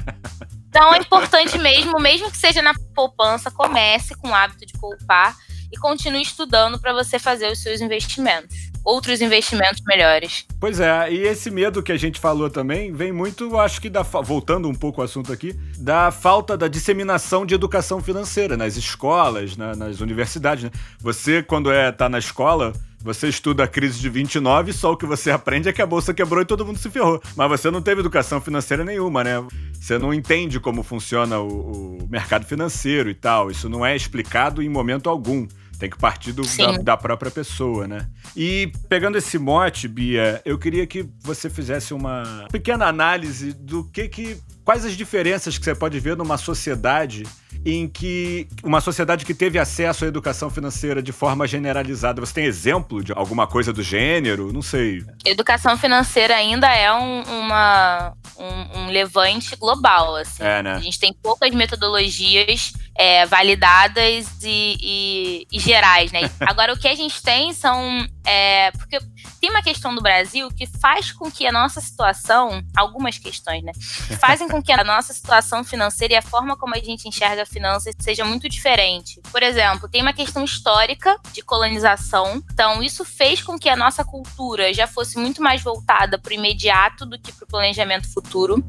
então 0.70 0.94
é 0.94 0.98
importante 0.98 1.58
mesmo, 1.58 2.00
mesmo 2.00 2.30
que 2.30 2.38
seja 2.38 2.62
na 2.62 2.72
poupança, 2.94 3.50
comece 3.50 4.14
com 4.16 4.30
o 4.30 4.34
hábito 4.34 4.64
de 4.64 4.72
poupar 4.80 5.36
e 5.74 5.76
continue 5.76 6.22
estudando 6.22 6.78
para 6.78 6.92
você 6.92 7.18
fazer 7.18 7.50
os 7.50 7.60
seus 7.60 7.80
investimentos. 7.80 8.72
Outros 8.84 9.20
investimentos 9.20 9.82
melhores. 9.86 10.46
Pois 10.60 10.78
é, 10.78 11.10
e 11.10 11.22
esse 11.22 11.50
medo 11.50 11.82
que 11.82 11.90
a 11.90 11.96
gente 11.96 12.20
falou 12.20 12.50
também 12.50 12.92
vem 12.92 13.12
muito, 13.12 13.58
acho 13.58 13.80
que 13.80 13.88
da 13.88 14.02
voltando 14.02 14.68
um 14.68 14.74
pouco 14.74 15.00
ao 15.00 15.06
assunto 15.06 15.32
aqui, 15.32 15.58
da 15.78 16.12
falta 16.12 16.56
da 16.56 16.68
disseminação 16.68 17.46
de 17.46 17.54
educação 17.54 18.02
financeira 18.02 18.56
nas 18.56 18.76
escolas, 18.76 19.56
na, 19.56 19.74
nas 19.74 20.00
universidades. 20.00 20.64
Né? 20.64 20.70
Você, 21.00 21.42
quando 21.42 21.72
é 21.72 21.90
tá 21.90 22.08
na 22.08 22.18
escola, 22.18 22.72
Você 23.04 23.28
estuda 23.28 23.64
a 23.64 23.68
crise 23.68 24.00
de 24.00 24.08
29, 24.08 24.72
só 24.72 24.92
o 24.92 24.96
que 24.96 25.04
você 25.04 25.30
aprende 25.30 25.68
é 25.68 25.74
que 25.74 25.82
a 25.82 25.86
bolsa 25.86 26.14
quebrou 26.14 26.40
e 26.40 26.46
todo 26.46 26.64
mundo 26.64 26.78
se 26.78 26.88
ferrou. 26.88 27.22
Mas 27.36 27.50
você 27.50 27.70
não 27.70 27.82
teve 27.82 28.00
educação 28.00 28.40
financeira 28.40 28.82
nenhuma, 28.82 29.22
né? 29.22 29.46
Você 29.74 29.98
não 29.98 30.14
entende 30.14 30.58
como 30.58 30.82
funciona 30.82 31.38
o, 31.38 31.98
o 31.98 32.08
mercado 32.08 32.46
financeiro 32.46 33.10
e 33.10 33.14
tal. 33.14 33.50
Isso 33.50 33.68
não 33.68 33.84
é 33.84 33.94
explicado 33.94 34.62
em 34.62 34.70
momento 34.70 35.10
algum. 35.10 35.46
Tem 35.78 35.90
que 35.90 35.98
partir 35.98 36.32
do, 36.32 36.42
da, 36.42 36.72
da, 36.78 36.96
própria 36.96 37.30
pessoa, 37.30 37.86
né? 37.86 38.08
E 38.36 38.72
pegando 38.88 39.18
esse 39.18 39.38
mote, 39.38 39.88
Bia, 39.88 40.40
eu 40.44 40.58
queria 40.58 40.86
que 40.86 41.08
você 41.20 41.50
fizesse 41.50 41.92
uma 41.92 42.46
pequena 42.50 42.86
análise 42.86 43.52
do 43.52 43.84
que 43.84 44.08
que. 44.08 44.38
Quais 44.64 44.84
as 44.86 44.96
diferenças 44.96 45.58
que 45.58 45.64
você 45.64 45.74
pode 45.74 46.00
ver 46.00 46.16
numa 46.16 46.38
sociedade 46.38 47.24
em 47.64 47.88
que 47.88 48.46
uma 48.62 48.80
sociedade 48.80 49.24
que 49.24 49.32
teve 49.32 49.58
acesso 49.58 50.04
à 50.04 50.08
educação 50.08 50.50
financeira 50.50 51.02
de 51.02 51.12
forma 51.12 51.46
generalizada. 51.46 52.20
Você 52.20 52.34
tem 52.34 52.44
exemplo 52.44 53.02
de 53.02 53.12
alguma 53.12 53.46
coisa 53.46 53.72
do 53.72 53.82
gênero? 53.82 54.52
Não 54.52 54.60
sei. 54.60 55.02
Educação 55.24 55.76
financeira 55.76 56.34
ainda 56.34 56.68
é 56.68 56.92
um, 56.92 57.22
uma, 57.22 58.12
um, 58.36 58.80
um 58.80 58.86
levante 58.88 59.56
global. 59.56 60.16
Assim. 60.16 60.42
É, 60.42 60.62
né? 60.62 60.74
A 60.74 60.80
gente 60.80 60.98
tem 60.98 61.14
poucas 61.22 61.50
metodologias 61.54 62.74
é, 62.96 63.26
validadas 63.26 64.26
e, 64.42 64.76
e, 64.80 65.46
e, 65.50 65.58
gerais, 65.58 66.12
né? 66.12 66.30
Agora, 66.40 66.72
o 66.72 66.78
que 66.78 66.88
a 66.88 66.94
gente 66.94 67.20
tem 67.22 67.52
são. 67.52 68.06
É, 68.26 68.70
porque 68.72 68.98
tem 69.40 69.50
uma 69.50 69.62
questão 69.62 69.94
do 69.94 70.00
Brasil 70.00 70.48
que 70.50 70.66
faz 70.66 71.12
com 71.12 71.30
que 71.30 71.46
a 71.46 71.52
nossa 71.52 71.78
situação, 71.78 72.62
algumas 72.74 73.18
questões, 73.18 73.62
né? 73.62 73.72
Fazem 74.18 74.48
com 74.48 74.62
que 74.62 74.72
a 74.72 74.82
nossa 74.82 75.12
situação 75.12 75.62
financeira 75.62 76.14
e 76.14 76.16
a 76.16 76.22
forma 76.22 76.56
como 76.56 76.74
a 76.74 76.78
gente 76.78 77.06
enxerga 77.06 77.42
a 77.42 77.46
finança 77.46 77.90
seja 77.98 78.24
muito 78.24 78.48
diferente. 78.48 79.20
Por 79.30 79.42
exemplo, 79.42 79.88
tem 79.88 80.00
uma 80.00 80.14
questão 80.14 80.42
histórica 80.44 81.18
de 81.32 81.42
colonização. 81.42 82.42
Então, 82.52 82.82
isso 82.82 83.04
fez 83.04 83.42
com 83.42 83.58
que 83.58 83.68
a 83.68 83.76
nossa 83.76 84.02
cultura 84.02 84.72
já 84.72 84.86
fosse 84.86 85.18
muito 85.18 85.42
mais 85.42 85.62
voltada 85.62 86.18
para 86.18 86.30
o 86.30 86.34
imediato 86.34 87.04
do 87.04 87.18
que 87.18 87.32
para 87.32 87.44
o 87.44 87.48
planejamento 87.48 88.10
futuro. 88.10 88.64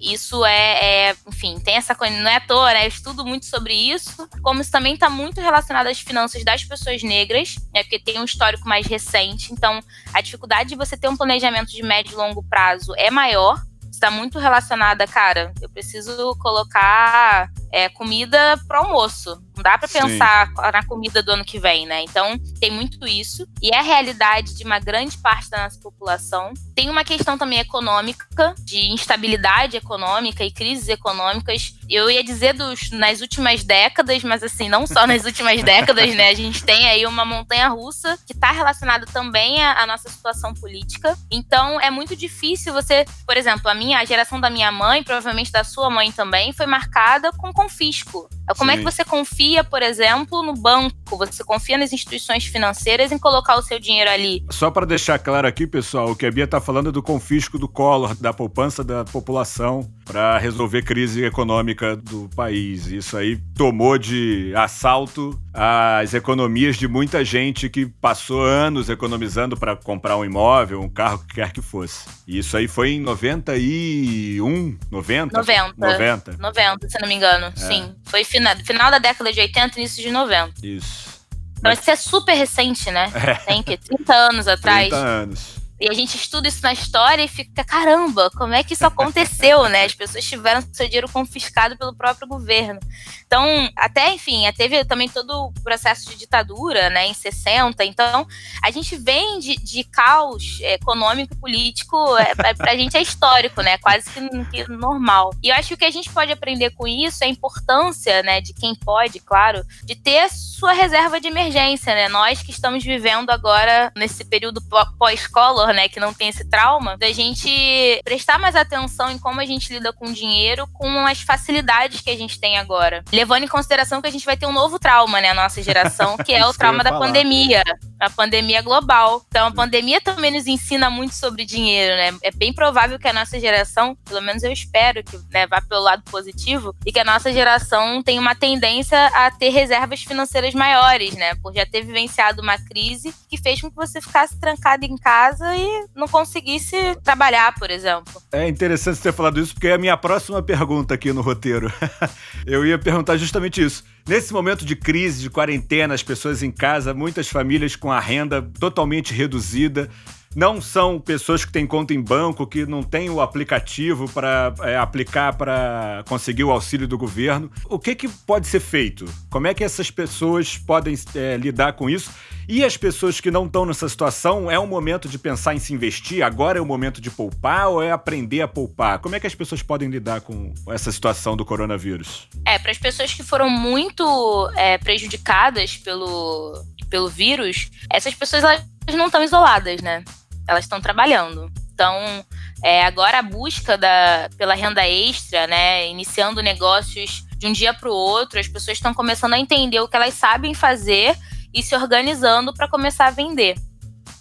Isso 0.00 0.44
é, 0.44 1.10
é, 1.10 1.16
enfim, 1.26 1.60
tem 1.60 1.76
essa 1.76 1.94
coisa, 1.94 2.16
não 2.16 2.30
é 2.30 2.36
à 2.36 2.40
toa, 2.40 2.72
né? 2.72 2.84
Eu 2.84 2.88
estudo 2.88 3.24
muito 3.24 3.46
sobre 3.46 3.65
isso, 3.74 4.28
como 4.42 4.60
isso 4.60 4.70
também 4.70 4.94
está 4.94 5.08
muito 5.08 5.40
relacionado 5.40 5.86
às 5.86 6.00
finanças 6.00 6.44
das 6.44 6.64
pessoas 6.64 7.02
negras, 7.02 7.56
né? 7.74 7.82
Porque 7.82 7.98
tem 7.98 8.20
um 8.20 8.24
histórico 8.24 8.68
mais 8.68 8.86
recente. 8.86 9.52
Então, 9.52 9.80
a 10.12 10.20
dificuldade 10.20 10.70
de 10.70 10.76
você 10.76 10.96
ter 10.96 11.08
um 11.08 11.16
planejamento 11.16 11.70
de 11.70 11.82
médio 11.82 12.12
e 12.12 12.16
longo 12.16 12.42
prazo 12.42 12.92
é 12.96 13.10
maior 13.10 13.60
está 13.96 14.10
muito 14.10 14.38
relacionada, 14.38 15.06
cara. 15.06 15.52
Eu 15.60 15.68
preciso 15.68 16.36
colocar 16.38 17.50
é, 17.72 17.88
comida 17.88 18.58
para 18.66 18.78
almoço. 18.78 19.42
Não 19.56 19.62
dá 19.62 19.78
para 19.78 19.88
pensar 19.88 20.52
na 20.72 20.84
comida 20.84 21.22
do 21.22 21.32
ano 21.32 21.44
que 21.44 21.58
vem, 21.58 21.86
né? 21.86 22.02
Então, 22.02 22.38
tem 22.60 22.70
muito 22.70 23.06
isso. 23.06 23.46
E 23.62 23.70
é 23.70 23.78
a 23.78 23.82
realidade 23.82 24.54
de 24.54 24.64
uma 24.64 24.78
grande 24.78 25.16
parte 25.18 25.48
da 25.48 25.64
nossa 25.64 25.80
população. 25.80 26.52
Tem 26.74 26.90
uma 26.90 27.04
questão 27.04 27.38
também 27.38 27.58
econômica, 27.58 28.54
de 28.60 28.92
instabilidade 28.92 29.76
econômica 29.76 30.44
e 30.44 30.50
crises 30.50 30.88
econômicas. 30.88 31.74
Eu 31.88 32.10
ia 32.10 32.22
dizer 32.22 32.52
dos, 32.52 32.90
nas 32.90 33.22
últimas 33.22 33.64
décadas, 33.64 34.22
mas 34.22 34.42
assim, 34.42 34.68
não 34.68 34.86
só 34.86 35.06
nas 35.06 35.24
últimas 35.24 35.62
décadas, 35.64 36.14
né? 36.14 36.28
A 36.28 36.34
gente 36.34 36.62
tem 36.62 36.86
aí 36.86 37.06
uma 37.06 37.24
montanha 37.24 37.68
russa 37.68 38.18
que 38.26 38.34
está 38.34 38.50
relacionada 38.50 39.06
também 39.06 39.62
à, 39.62 39.82
à 39.82 39.86
nossa 39.86 40.10
situação 40.10 40.52
política. 40.52 41.16
Então, 41.30 41.80
é 41.80 41.90
muito 41.90 42.14
difícil 42.14 42.74
você, 42.74 43.06
por 43.26 43.36
exemplo, 43.36 43.70
a 43.70 43.74
minha, 43.74 43.98
a 43.98 44.04
geração 44.04 44.38
da 44.38 44.50
minha 44.50 44.70
mãe, 44.70 45.02
provavelmente 45.02 45.50
da 45.50 45.64
sua 45.64 45.88
mãe 45.88 46.12
também, 46.12 46.52
foi 46.52 46.66
marcada 46.66 47.32
com 47.32 47.52
confisco. 47.56 48.28
Como 48.56 48.70
Sim. 48.70 48.76
é 48.76 48.78
que 48.78 48.84
você 48.84 49.04
confia, 49.04 49.64
por 49.64 49.82
exemplo, 49.82 50.42
no 50.42 50.54
banco? 50.54 51.16
Você 51.16 51.42
confia 51.42 51.78
nas 51.78 51.92
instituições 51.92 52.44
financeiras 52.44 53.10
em 53.10 53.18
colocar 53.18 53.56
o 53.56 53.62
seu 53.62 53.80
dinheiro 53.80 54.10
ali? 54.10 54.44
Só 54.50 54.70
para 54.70 54.86
deixar 54.86 55.18
claro 55.18 55.48
aqui, 55.48 55.66
pessoal, 55.66 56.10
o 56.10 56.16
que 56.16 56.26
a 56.26 56.30
Bia 56.30 56.44
está 56.44 56.60
falando 56.60 56.90
é 56.90 56.92
do 56.92 57.02
confisco 57.02 57.58
do 57.58 57.68
Collor, 57.68 58.14
da 58.14 58.32
poupança 58.32 58.84
da 58.84 59.04
população 59.04 59.90
para 60.06 60.38
resolver 60.38 60.82
crise 60.82 61.24
econômica 61.24 61.96
do 61.96 62.30
país. 62.34 62.86
Isso 62.86 63.16
aí 63.16 63.36
tomou 63.56 63.98
de 63.98 64.52
assalto 64.54 65.38
as 65.52 66.14
economias 66.14 66.76
de 66.76 66.86
muita 66.86 67.24
gente 67.24 67.68
que 67.68 67.86
passou 67.86 68.44
anos 68.44 68.88
economizando 68.88 69.56
para 69.56 69.74
comprar 69.74 70.16
um 70.16 70.24
imóvel, 70.24 70.80
um 70.80 70.88
carro, 70.88 71.18
que 71.26 71.34
quer 71.34 71.52
que 71.52 71.60
fosse. 71.60 72.06
E 72.26 72.38
isso 72.38 72.56
aí 72.56 72.68
foi 72.68 72.90
em 72.90 73.00
91, 73.00 74.78
90? 74.90 75.36
90. 75.36 75.74
90, 75.76 76.36
90 76.38 76.88
se 76.88 77.00
não 77.00 77.08
me 77.08 77.14
engano. 77.14 77.46
É. 77.46 77.56
Sim. 77.56 77.94
Foi 78.04 78.22
final, 78.22 78.54
final 78.64 78.90
da 78.90 78.98
década 78.98 79.32
de 79.32 79.40
80, 79.40 79.80
início 79.80 80.02
de 80.02 80.10
90. 80.10 80.52
Isso. 80.62 81.16
Então 81.58 81.72
isso 81.72 81.90
é 81.90 81.96
super 81.96 82.34
recente, 82.34 82.90
né? 82.90 83.10
É. 83.14 83.34
Tem 83.34 83.62
que 83.62 83.76
30 83.76 84.14
anos 84.14 84.46
atrás. 84.46 84.88
30 84.88 84.96
anos. 84.96 85.55
E 85.78 85.90
a 85.90 85.92
gente 85.92 86.16
estuda 86.16 86.48
isso 86.48 86.62
na 86.62 86.72
história 86.72 87.22
e 87.22 87.28
fica, 87.28 87.62
caramba, 87.62 88.30
como 88.30 88.54
é 88.54 88.62
que 88.62 88.72
isso 88.72 88.86
aconteceu, 88.86 89.68
né? 89.68 89.84
As 89.84 89.94
pessoas 89.94 90.24
tiveram 90.24 90.62
seu 90.72 90.86
dinheiro 90.86 91.08
confiscado 91.10 91.76
pelo 91.76 91.94
próprio 91.94 92.26
governo. 92.26 92.80
Então, 93.26 93.68
até, 93.76 94.14
enfim, 94.14 94.44
teve 94.56 94.84
também 94.84 95.08
todo 95.08 95.30
o 95.30 95.52
processo 95.62 96.08
de 96.08 96.16
ditadura, 96.16 96.88
né, 96.88 97.08
em 97.08 97.14
60. 97.14 97.84
Então, 97.84 98.26
a 98.62 98.70
gente 98.70 98.96
vem 98.96 99.38
de, 99.38 99.56
de 99.56 99.84
caos 99.84 100.60
econômico 100.60 101.34
e 101.34 101.36
político, 101.36 102.16
é, 102.16 102.34
pra 102.54 102.76
gente 102.76 102.96
é 102.96 103.02
histórico, 103.02 103.60
né? 103.62 103.76
Quase 103.78 104.08
que, 104.08 104.44
que, 104.46 104.70
normal. 104.70 105.34
E 105.42 105.48
eu 105.48 105.56
acho 105.56 105.68
que 105.68 105.74
o 105.74 105.76
que 105.76 105.84
a 105.84 105.90
gente 105.90 106.10
pode 106.10 106.32
aprender 106.32 106.70
com 106.70 106.86
isso 106.86 107.22
é 107.22 107.26
a 107.26 107.30
importância, 107.30 108.22
né, 108.22 108.40
de 108.40 108.54
quem 108.54 108.74
pode, 108.74 109.18
claro, 109.20 109.62
de 109.84 109.94
ter 109.94 110.30
sua 110.30 110.72
reserva 110.72 111.20
de 111.20 111.26
emergência, 111.26 111.94
né? 111.94 112.08
Nós 112.08 112.42
que 112.42 112.50
estamos 112.50 112.82
vivendo 112.82 113.30
agora 113.30 113.92
nesse 113.94 114.24
período 114.24 114.62
pós-escola 114.98 115.65
né, 115.72 115.88
que 115.88 116.00
não 116.00 116.12
tem 116.12 116.28
esse 116.28 116.44
trauma, 116.48 116.96
da 116.96 117.12
gente 117.12 118.00
prestar 118.04 118.38
mais 118.38 118.56
atenção 118.56 119.10
em 119.10 119.18
como 119.18 119.40
a 119.40 119.46
gente 119.46 119.72
lida 119.72 119.92
com 119.92 120.06
o 120.06 120.12
dinheiro, 120.12 120.66
com 120.72 121.06
as 121.06 121.20
facilidades 121.20 122.00
que 122.00 122.10
a 122.10 122.16
gente 122.16 122.38
tem 122.38 122.58
agora. 122.58 123.04
Levando 123.12 123.44
em 123.44 123.48
consideração 123.48 124.00
que 124.00 124.08
a 124.08 124.12
gente 124.12 124.26
vai 124.26 124.36
ter 124.36 124.46
um 124.46 124.52
novo 124.52 124.78
trauma, 124.78 125.20
né, 125.20 125.30
a 125.30 125.34
nossa 125.34 125.62
geração, 125.62 126.16
que 126.16 126.32
é 126.32 126.44
o 126.46 126.52
trauma 126.52 126.82
da 126.82 126.90
falar. 126.90 127.06
pandemia, 127.06 127.62
a 128.00 128.10
pandemia 128.10 128.62
global. 128.62 129.22
Então, 129.28 129.48
a 129.48 129.52
pandemia 129.52 130.00
também 130.00 130.32
nos 130.32 130.46
ensina 130.46 130.90
muito 130.90 131.14
sobre 131.14 131.44
dinheiro, 131.44 131.96
né? 131.96 132.18
É 132.22 132.30
bem 132.30 132.52
provável 132.52 132.98
que 132.98 133.08
a 133.08 133.12
nossa 133.12 133.38
geração, 133.38 133.96
pelo 134.04 134.20
menos 134.20 134.42
eu 134.42 134.52
espero 134.52 135.02
que 135.02 135.18
né, 135.30 135.46
vá 135.46 135.60
pelo 135.60 135.82
lado 135.82 136.02
positivo, 136.10 136.74
e 136.84 136.92
que 136.92 136.98
a 136.98 137.04
nossa 137.04 137.32
geração 137.32 138.02
tenha 138.02 138.20
uma 138.20 138.34
tendência 138.34 139.06
a 139.08 139.30
ter 139.30 139.50
reservas 139.50 140.02
financeiras 140.02 140.54
maiores, 140.54 141.14
né? 141.14 141.34
Por 141.36 141.54
já 141.54 141.64
ter 141.66 141.82
vivenciado 141.82 142.42
uma 142.42 142.58
crise 142.58 143.14
que 143.28 143.36
fez 143.36 143.60
com 143.60 143.70
que 143.70 143.76
você 143.76 144.00
ficasse 144.00 144.38
trancado 144.38 144.84
em 144.84 144.96
casa 144.96 145.55
e 145.56 145.86
não 145.94 146.06
conseguisse 146.06 146.76
trabalhar, 147.02 147.54
por 147.54 147.70
exemplo. 147.70 148.22
É 148.32 148.46
interessante 148.48 148.96
você 148.96 149.02
ter 149.02 149.12
falado 149.12 149.40
isso, 149.40 149.54
porque 149.54 149.68
é 149.68 149.74
a 149.74 149.78
minha 149.78 149.96
próxima 149.96 150.42
pergunta 150.42 150.94
aqui 150.94 151.12
no 151.12 151.22
roteiro. 151.22 151.72
Eu 152.46 152.64
ia 152.66 152.78
perguntar 152.78 153.16
justamente 153.16 153.62
isso. 153.62 153.84
Nesse 154.06 154.32
momento 154.32 154.64
de 154.64 154.76
crise, 154.76 155.22
de 155.22 155.30
quarentena, 155.30 155.94
as 155.94 156.02
pessoas 156.02 156.42
em 156.42 156.50
casa, 156.50 156.94
muitas 156.94 157.28
famílias 157.28 157.74
com 157.74 157.90
a 157.90 157.98
renda 157.98 158.42
totalmente 158.60 159.12
reduzida, 159.12 159.88
não 160.36 160.60
são 160.60 161.00
pessoas 161.00 161.46
que 161.46 161.50
têm 161.50 161.66
conta 161.66 161.94
em 161.94 162.00
banco, 162.00 162.46
que 162.46 162.66
não 162.66 162.82
têm 162.82 163.08
o 163.08 163.22
aplicativo 163.22 164.06
para 164.12 164.52
é, 164.60 164.76
aplicar 164.76 165.32
para 165.32 166.04
conseguir 166.06 166.44
o 166.44 166.50
auxílio 166.50 166.86
do 166.86 166.98
governo. 166.98 167.50
O 167.64 167.78
que, 167.78 167.94
que 167.94 168.06
pode 168.06 168.46
ser 168.46 168.60
feito? 168.60 169.06
Como 169.30 169.46
é 169.46 169.54
que 169.54 169.64
essas 169.64 169.90
pessoas 169.90 170.58
podem 170.58 170.94
é, 171.14 171.38
lidar 171.38 171.72
com 171.72 171.88
isso? 171.88 172.10
E 172.46 172.62
as 172.62 172.76
pessoas 172.76 173.18
que 173.18 173.30
não 173.30 173.46
estão 173.46 173.64
nessa 173.64 173.88
situação, 173.88 174.50
é 174.50 174.58
o 174.58 174.66
momento 174.66 175.08
de 175.08 175.18
pensar 175.18 175.54
em 175.54 175.58
se 175.58 175.72
investir? 175.72 176.22
Agora 176.22 176.58
é 176.58 176.60
o 176.60 176.66
momento 176.66 177.00
de 177.00 177.10
poupar 177.10 177.68
ou 177.68 177.82
é 177.82 177.90
aprender 177.90 178.42
a 178.42 178.46
poupar? 178.46 178.98
Como 178.98 179.16
é 179.16 179.20
que 179.20 179.26
as 179.26 179.34
pessoas 179.34 179.62
podem 179.62 179.88
lidar 179.88 180.20
com 180.20 180.52
essa 180.68 180.92
situação 180.92 181.34
do 181.34 181.46
coronavírus? 181.46 182.28
É, 182.44 182.58
para 182.58 182.72
as 182.72 182.78
pessoas 182.78 183.14
que 183.14 183.22
foram 183.22 183.48
muito 183.48 184.50
é, 184.54 184.76
prejudicadas 184.76 185.78
pelo, 185.78 186.62
pelo 186.90 187.08
vírus, 187.08 187.70
essas 187.90 188.14
pessoas 188.14 188.44
elas 188.44 188.62
não 188.94 189.06
estão 189.06 189.24
isoladas, 189.24 189.80
né? 189.80 190.04
Elas 190.46 190.64
estão 190.64 190.80
trabalhando. 190.80 191.50
Então, 191.72 192.24
é, 192.62 192.84
agora 192.84 193.18
a 193.18 193.22
busca 193.22 193.76
da, 193.76 194.30
pela 194.36 194.54
renda 194.54 194.86
extra, 194.88 195.46
né, 195.46 195.88
iniciando 195.88 196.42
negócios 196.42 197.24
de 197.36 197.46
um 197.46 197.52
dia 197.52 197.74
para 197.74 197.90
o 197.90 197.94
outro, 197.94 198.40
as 198.40 198.48
pessoas 198.48 198.78
estão 198.78 198.94
começando 198.94 199.34
a 199.34 199.38
entender 199.38 199.80
o 199.80 199.88
que 199.88 199.96
elas 199.96 200.14
sabem 200.14 200.54
fazer 200.54 201.16
e 201.52 201.62
se 201.62 201.74
organizando 201.76 202.54
para 202.54 202.68
começar 202.68 203.06
a 203.06 203.10
vender. 203.10 203.56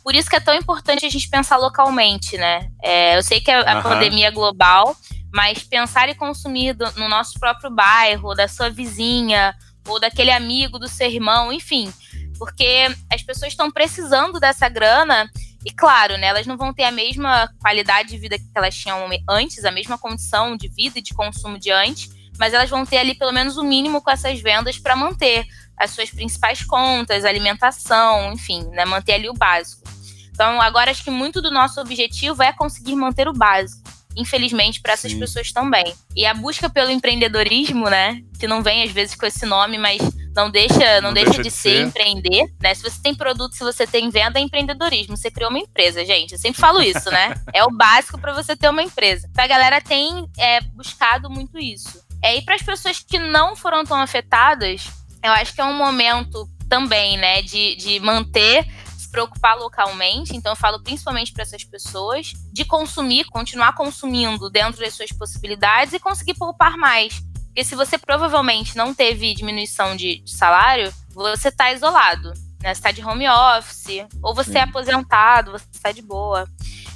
Por 0.03 0.13
isso 0.13 0.29
que 0.29 0.35
é 0.35 0.39
tão 0.39 0.53
importante 0.53 1.05
a 1.05 1.09
gente 1.09 1.29
pensar 1.29 1.57
localmente, 1.57 2.37
né? 2.37 2.69
É, 2.83 3.17
eu 3.17 3.23
sei 3.23 3.39
que 3.39 3.49
a, 3.49 3.71
a 3.71 3.75
uhum. 3.77 3.83
pandemia 3.83 4.27
é 4.27 4.31
global, 4.31 4.95
mas 5.33 5.63
pensar 5.63 6.09
e 6.09 6.15
consumir 6.15 6.73
do, 6.73 6.91
no 6.91 7.09
nosso 7.09 7.39
próprio 7.39 7.71
bairro, 7.71 8.35
da 8.35 8.47
sua 8.47 8.69
vizinha, 8.69 9.55
ou 9.87 9.99
daquele 9.99 10.31
amigo 10.31 10.77
do 10.77 10.87
seu 10.87 11.09
irmão, 11.09 11.51
enfim. 11.51 11.91
Porque 12.37 12.87
as 13.11 13.23
pessoas 13.23 13.53
estão 13.53 13.71
precisando 13.71 14.39
dessa 14.39 14.67
grana 14.69 15.29
e 15.65 15.71
claro, 15.71 16.15
né, 16.17 16.27
elas 16.27 16.45
não 16.45 16.55
vão 16.55 16.71
ter 16.71 16.83
a 16.83 16.91
mesma 16.91 17.49
qualidade 17.59 18.09
de 18.09 18.17
vida 18.19 18.37
que 18.37 18.45
elas 18.53 18.75
tinham 18.75 18.99
antes, 19.27 19.65
a 19.65 19.71
mesma 19.71 19.97
condição 19.97 20.55
de 20.55 20.67
vida 20.67 20.99
e 20.99 21.01
de 21.01 21.11
consumo 21.15 21.57
de 21.57 21.71
antes, 21.71 22.09
mas 22.37 22.53
elas 22.53 22.69
vão 22.69 22.85
ter 22.85 22.97
ali 22.97 23.15
pelo 23.15 23.31
menos 23.31 23.57
o 23.57 23.63
mínimo 23.63 23.99
com 23.99 24.11
essas 24.11 24.39
vendas 24.39 24.77
para 24.77 24.95
manter 24.95 25.43
as 25.75 25.89
suas 25.89 26.11
principais 26.11 26.63
contas, 26.63 27.25
alimentação, 27.25 28.31
enfim, 28.31 28.63
né, 28.69 28.85
manter 28.85 29.13
ali 29.13 29.27
o 29.27 29.33
básico. 29.33 29.81
Então, 30.29 30.61
agora 30.61 30.91
acho 30.91 31.03
que 31.03 31.09
muito 31.09 31.41
do 31.41 31.49
nosso 31.49 31.81
objetivo 31.81 32.43
é 32.43 32.53
conseguir 32.53 32.95
manter 32.95 33.27
o 33.27 33.33
básico. 33.33 33.81
Infelizmente, 34.15 34.81
para 34.81 34.93
essas 34.93 35.13
Sim. 35.13 35.19
pessoas 35.19 35.51
também. 35.51 35.93
E 36.15 36.25
a 36.25 36.33
busca 36.33 36.69
pelo 36.69 36.91
empreendedorismo, 36.91 37.89
né? 37.89 38.21
Que 38.39 38.47
não 38.47 38.61
vem 38.61 38.83
às 38.83 38.91
vezes 38.91 39.15
com 39.15 39.25
esse 39.25 39.45
nome, 39.45 39.77
mas 39.77 40.01
não 40.35 40.49
deixa, 40.49 41.01
não, 41.01 41.09
não 41.09 41.13
deixa, 41.13 41.29
deixa, 41.29 41.43
de, 41.43 41.51
ser, 41.51 41.69
ser 41.69 41.81
empreender, 41.83 42.53
né? 42.61 42.73
Se 42.75 42.83
você 42.83 43.01
tem 43.01 43.15
produto, 43.15 43.53
se 43.53 43.63
você 43.63 43.87
tem 43.87 44.09
venda, 44.09 44.39
é 44.39 44.41
empreendedorismo. 44.41 45.15
Você 45.15 45.31
criou 45.31 45.49
uma 45.49 45.59
empresa, 45.59 46.03
gente. 46.03 46.33
Eu 46.33 46.39
sempre 46.39 46.59
falo 46.59 46.81
isso, 46.81 47.09
né? 47.09 47.33
é 47.53 47.63
o 47.63 47.71
básico 47.71 48.19
para 48.19 48.33
você 48.33 48.55
ter 48.55 48.69
uma 48.69 48.83
empresa. 48.83 49.27
Então, 49.31 49.43
a 49.43 49.47
galera 49.47 49.79
tem 49.79 50.29
é, 50.37 50.61
buscado 50.61 51.29
muito 51.29 51.57
isso. 51.57 52.03
É, 52.21 52.37
e 52.37 52.41
para 52.41 52.55
as 52.55 52.61
pessoas 52.61 52.99
que 52.99 53.17
não 53.17 53.55
foram 53.55 53.83
tão 53.83 54.01
afetadas, 54.01 54.87
eu 55.23 55.31
acho 55.31 55.53
que 55.53 55.61
é 55.61 55.65
um 55.65 55.77
momento 55.77 56.49
também, 56.67 57.17
né, 57.17 57.41
de, 57.41 57.75
de 57.75 57.99
manter 57.99 58.65
se 58.97 59.09
preocupar 59.11 59.55
localmente, 59.55 60.35
então 60.35 60.51
eu 60.51 60.55
falo 60.55 60.81
principalmente 60.81 61.31
para 61.31 61.43
essas 61.43 61.63
pessoas, 61.63 62.33
de 62.51 62.65
consumir, 62.65 63.25
continuar 63.25 63.73
consumindo 63.73 64.49
dentro 64.49 64.79
das 64.79 64.93
suas 64.93 65.11
possibilidades 65.11 65.93
e 65.93 65.99
conseguir 65.99 66.33
poupar 66.33 66.75
mais. 66.77 67.21
Porque 67.55 67.63
se 67.63 67.73
você 67.73 67.97
provavelmente 67.97 68.75
não 68.75 68.93
teve 68.93 69.33
diminuição 69.33 69.95
de, 69.95 70.19
de 70.19 70.31
salário, 70.31 70.93
você 71.13 71.47
está 71.47 71.71
isolado. 71.71 72.33
Né? 72.61 72.73
Você 72.73 72.79
está 72.79 72.91
de 72.91 73.01
home 73.01 73.29
office, 73.29 74.05
ou 74.21 74.35
você 74.35 74.49
é 74.49 74.53
Sim. 74.53 74.59
é 74.59 74.61
aposentado, 74.63 75.51
você 75.53 75.65
está 75.73 75.93
de 75.93 76.01
boa. 76.01 76.45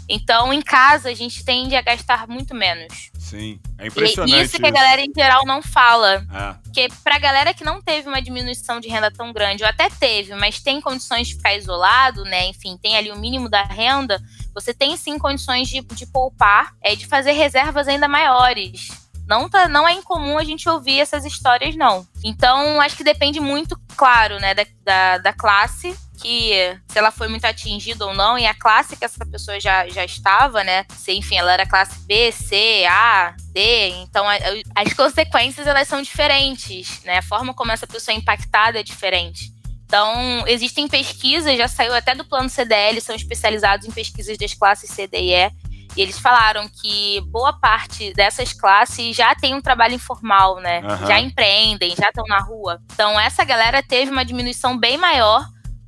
Então, 0.09 0.51
em 0.51 0.61
casa, 0.61 1.07
a 1.07 1.13
gente 1.13 1.45
tende 1.45 1.77
a 1.77 1.81
gastar 1.81 2.27
muito 2.27 2.53
menos. 2.53 3.09
Sim, 3.17 3.57
é 3.77 3.87
impressionante. 3.87 4.35
E 4.35 4.41
isso 4.41 4.57
que 4.57 4.65
a 4.65 4.69
galera 4.71 5.01
em 5.01 5.13
geral 5.15 5.45
não 5.45 5.61
fala. 5.61 6.25
É. 6.29 6.53
Porque 6.61 6.89
pra 7.05 7.17
galera 7.19 7.53
que 7.53 7.63
não 7.63 7.81
teve 7.81 8.09
uma 8.09 8.21
diminuição 8.21 8.81
de 8.81 8.89
renda 8.89 9.09
tão 9.09 9.31
grande, 9.31 9.63
ou 9.63 9.69
até 9.69 9.89
teve, 9.89 10.35
mas 10.35 10.59
tem 10.59 10.81
condições 10.81 11.29
de 11.29 11.35
ficar 11.35 11.55
isolado, 11.55 12.25
né? 12.25 12.47
Enfim, 12.47 12.77
tem 12.81 12.97
ali 12.97 13.11
o 13.11 13.17
mínimo 13.17 13.47
da 13.47 13.63
renda, 13.63 14.21
você 14.53 14.73
tem 14.73 14.97
sim 14.97 15.17
condições 15.17 15.69
de, 15.69 15.79
de 15.79 16.05
poupar, 16.05 16.73
é, 16.81 16.97
de 16.97 17.07
fazer 17.07 17.31
reservas 17.31 17.87
ainda 17.87 18.09
maiores. 18.09 19.08
Não, 19.29 19.47
tá, 19.47 19.67
não 19.67 19.87
é 19.87 19.93
incomum 19.93 20.39
a 20.39 20.43
gente 20.43 20.67
ouvir 20.67 20.99
essas 20.99 21.23
histórias, 21.23 21.75
não. 21.75 22.03
Então, 22.23 22.81
acho 22.81 22.97
que 22.97 23.03
depende 23.03 23.39
muito, 23.39 23.79
claro, 23.95 24.39
né, 24.39 24.55
da, 24.55 24.65
da, 24.83 25.17
da 25.19 25.33
classe 25.33 25.95
que 26.19 26.51
se 26.87 26.97
ela 26.97 27.11
foi 27.11 27.27
muito 27.27 27.45
atingida 27.45 28.05
ou 28.05 28.13
não, 28.13 28.37
e 28.37 28.45
a 28.45 28.53
classe 28.53 28.97
que 28.97 29.05
essa 29.05 29.25
pessoa 29.25 29.57
já, 29.59 29.87
já 29.87 30.03
estava, 30.03 30.63
né? 30.65 30.83
Se, 30.97 31.13
enfim, 31.13 31.37
ela 31.37 31.53
era 31.53 31.65
classe 31.65 31.97
B, 31.99 32.29
C, 32.31 32.85
A, 32.89 33.35
D, 33.53 33.89
então 34.01 34.27
a, 34.27 34.33
a, 34.33 34.81
as 34.81 34.91
consequências 34.93 35.65
elas 35.65 35.87
são 35.87 36.01
diferentes, 36.01 37.01
né? 37.03 37.19
A 37.19 37.21
forma 37.21 37.53
como 37.53 37.71
essa 37.71 37.87
pessoa 37.87 38.13
é 38.13 38.17
impactada 38.17 38.79
é 38.79 38.83
diferente. 38.83 39.53
Então, 39.85 40.43
existem 40.45 40.87
pesquisas, 40.87 41.57
já 41.57 41.67
saiu 41.67 41.95
até 41.95 42.13
do 42.13 42.25
plano 42.25 42.49
CDL, 42.49 42.99
são 42.99 43.15
especializados 43.15 43.87
em 43.87 43.91
pesquisas 43.91 44.37
das 44.37 44.53
classes 44.53 44.89
C, 44.89 45.07
D 45.07 45.17
e 45.17 45.33
E, 45.33 45.51
e 45.95 46.01
eles 46.01 46.19
falaram 46.19 46.67
que 46.67 47.21
boa 47.27 47.53
parte 47.53 48.13
dessas 48.13 48.53
classes 48.53 49.15
já 49.15 49.33
tem 49.35 49.53
um 49.53 49.61
trabalho 49.61 49.95
informal, 49.95 50.59
né? 50.59 50.81
Uhum. 50.81 51.07
Já 51.07 51.19
empreendem, 51.19 51.95
já 51.95 52.09
estão 52.09 52.25
na 52.27 52.39
rua. 52.39 52.81
Então, 52.93 53.19
essa 53.19 53.43
galera 53.43 53.81
teve 53.81 54.11
uma 54.11 54.23
diminuição 54.23 54.77
bem 54.77 54.97
maior 54.97 55.45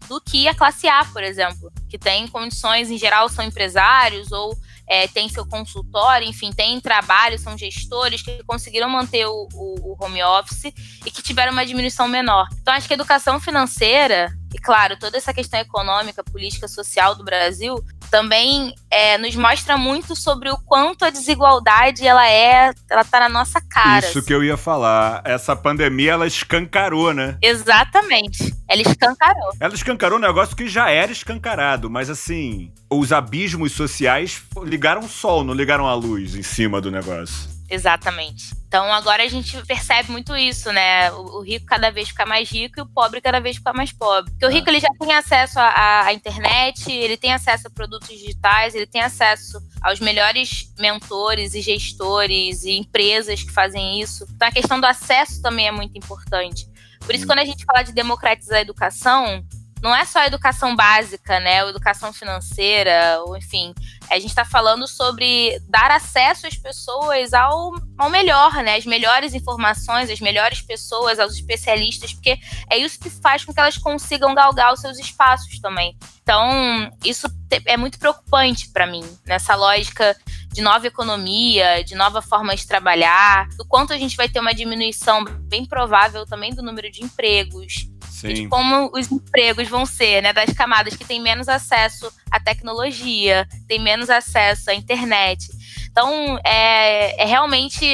do 0.08 0.20
que 0.20 0.48
a 0.48 0.54
classe 0.54 0.88
A, 0.88 1.06
por 1.06 1.24
exemplo, 1.24 1.72
que 1.90 1.98
tem 1.98 2.28
condições, 2.28 2.90
em 2.90 2.98
geral, 2.98 3.30
são 3.30 3.46
empresários 3.46 4.32
ou 4.32 4.58
é, 4.88 5.08
tem 5.08 5.30
seu 5.30 5.46
consultório, 5.46 6.28
enfim, 6.28 6.52
tem 6.52 6.82
trabalho, 6.82 7.40
são 7.40 7.58
gestores 7.58 8.22
que 8.22 8.44
conseguiram 8.44 8.90
manter 8.90 9.26
o, 9.26 9.48
o, 9.54 9.94
o, 9.94 9.98
home 10.04 10.22
office 10.22 10.66
e 11.06 11.10
que 11.10 11.22
tiveram 11.22 11.54
uma 11.54 11.66
diminuição 11.66 12.10
menor. 12.10 12.48
Então, 12.62 12.74
acho 12.74 12.88
que 12.88 12.94
a 12.94 12.96
educação 12.96 13.40
financeira, 13.40 14.30
e 14.54 14.60
claro, 14.60 14.98
toda 14.98 15.18
essa 15.18 15.34
questão 15.34 15.60
econômica, 15.60 16.24
política, 16.24 16.68
social 16.68 17.16
do 17.16 17.24
Brasil, 17.24 17.84
também 18.10 18.76
é, 18.92 19.18
nos 19.18 19.36
mostra 19.36 19.78
muito 19.78 20.16
sobre 20.16 20.50
o 20.50 20.58
quanto 20.66 21.06
a 21.06 21.10
desigualdade 21.10 22.06
ela 22.06 22.30
é, 22.30 22.72
ela 22.90 23.06
tá 23.06 23.22
na 23.22 23.30
nossa 23.30 23.62
cara. 23.62 24.06
Isso 24.06 24.22
que 24.22 24.34
eu 24.34 24.44
ia 24.44 24.58
falar. 24.58 25.22
Essa 25.24 25.56
pandemia 25.56 26.12
ela 26.12 26.28
escancarou, 26.28 27.14
né? 27.14 27.38
Exatamente. 27.42 28.54
Ela 28.68 28.82
escancarou. 28.82 29.52
Ela 29.60 29.74
escancarou 29.74 30.18
um 30.18 30.22
negócio 30.22 30.56
que 30.56 30.68
já 30.68 30.90
era 30.90 31.12
escancarado, 31.12 31.90
mas 31.90 32.10
assim, 32.10 32.72
os 32.90 33.14
abismos 33.14 33.72
sociais 33.72 34.42
ligaram 34.64 35.02
o 35.02 35.10
sol, 35.10 35.44
não 35.44 35.54
ligaram 35.54 35.88
a 35.88 35.94
luz 35.94 36.36
em 36.36 36.44
cima 36.44 36.82
do 36.82 36.92
negócio. 36.92 37.51
Exatamente. 37.72 38.54
Então 38.68 38.92
agora 38.94 39.24
a 39.24 39.28
gente 39.30 39.58
percebe 39.66 40.12
muito 40.12 40.36
isso, 40.36 40.74
né? 40.74 41.10
O, 41.14 41.40
rico 41.40 41.66
cada 41.66 41.90
vez 41.90 42.10
fica 42.10 42.26
mais 42.26 42.52
rico 42.52 42.80
e 42.80 42.82
o 42.82 42.86
pobre 42.86 43.22
cada 43.22 43.40
vez 43.40 43.56
fica 43.56 43.72
mais 43.72 43.94
pobre. 43.94 44.30
Porque 44.30 44.46
o 44.46 44.50
rico 44.50 44.70
ele 44.70 44.82
já 44.82 44.90
tem 45.00 45.14
acesso 45.14 45.58
à, 45.58 46.12
internet, 46.12 46.92
ele 46.92 47.16
tem 47.16 47.34
acesso 47.34 47.68
a 47.68 47.72
produtos 47.72 48.10
digitais, 48.10 48.76
ele 48.76 48.86
tem 48.86 49.02
acesso 49.02 49.58
aos 49.82 50.02
melhores 50.02 50.74
mentores 50.78 51.54
e 51.54 51.62
gestores 51.62 52.64
e 52.66 52.78
empresas 52.78 53.42
que 53.42 53.52
fazem 53.52 54.02
isso. 54.02 54.26
Então 54.36 54.50
a 54.50 54.52
questão 54.52 54.80
do 54.80 54.86
acesso 54.86 55.42
também 55.42 55.68
é 55.68 55.72
muito 55.72 55.98
importante. 55.98 56.68
Por 57.00 57.16
isso, 57.16 57.26
quando 57.26 57.40
a 57.40 57.46
gente 57.46 57.64
fala 57.64 57.84
de 57.84 57.94
democratizar 57.94 58.58
a 58.58 58.62
educação, 58.62 59.44
não 59.82 59.96
é 59.96 60.06
só 60.06 60.20
a 60.20 60.28
educação 60.28 60.76
básica, 60.76 61.40
né? 61.40 61.64
Ou 61.64 61.70
educação 61.70 62.12
financeira, 62.14 63.22
ou 63.26 63.38
enfim. 63.38 63.74
A 64.12 64.20
gente 64.20 64.30
está 64.30 64.44
falando 64.44 64.86
sobre 64.88 65.58
dar 65.70 65.90
acesso 65.90 66.46
às 66.46 66.58
pessoas 66.58 67.34
ao, 67.34 67.72
ao 67.98 68.10
melhor, 68.10 68.54
né? 68.56 68.76
As 68.76 68.86
melhores 68.86 69.34
informações, 69.34 70.10
as 70.10 70.20
melhores 70.20 70.62
pessoas, 70.62 71.18
aos 71.18 71.34
especialistas, 71.34 72.14
porque 72.14 72.38
é 72.70 72.78
isso 72.78 73.00
que 73.00 73.10
faz 73.10 73.46
com 73.46 73.54
que 73.54 73.60
elas 73.60 73.78
consigam 73.78 74.36
galgar 74.36 74.74
os 74.74 74.82
seus 74.82 75.00
espaços 75.00 75.60
também. 75.60 75.98
Então, 76.22 76.92
isso 77.04 77.28
é 77.66 77.78
muito 77.78 77.98
preocupante 77.98 78.70
para 78.70 78.86
mim, 78.86 79.04
nessa 79.26 79.56
lógica 79.56 80.16
de 80.52 80.62
nova 80.62 80.86
economia, 80.86 81.84
de 81.84 81.96
nova 81.96 82.22
forma 82.22 82.56
de 82.56 82.68
trabalhar, 82.68 83.48
do 83.58 83.66
quanto 83.66 83.94
a 83.94 83.98
gente 83.98 84.18
vai 84.18 84.28
ter 84.28 84.40
uma 84.40 84.54
diminuição 84.54 85.24
bem 85.24 85.66
provável 85.66 86.26
também 86.26 86.54
do 86.54 86.62
número 86.62 86.92
de 86.92 87.04
empregos, 87.04 87.88
Sim. 88.22 88.34
de 88.34 88.48
como 88.48 88.92
os 88.94 89.12
empregos 89.12 89.68
vão 89.68 89.86
ser, 89.86 90.22
né? 90.22 90.32
Das 90.32 90.54
camadas 90.54 90.96
que 90.96 91.04
têm 91.04 91.20
menos 91.20 91.50
acesso 91.50 92.12
à 92.30 92.40
tecnologia, 92.40 93.48
têm 93.68 93.80
menos 93.80 94.10
acesso 94.10 94.70
à 94.70 94.76
internet. 94.76 95.48
Então, 95.90 96.40
é, 96.46 97.22
é 97.22 97.26
realmente, 97.26 97.86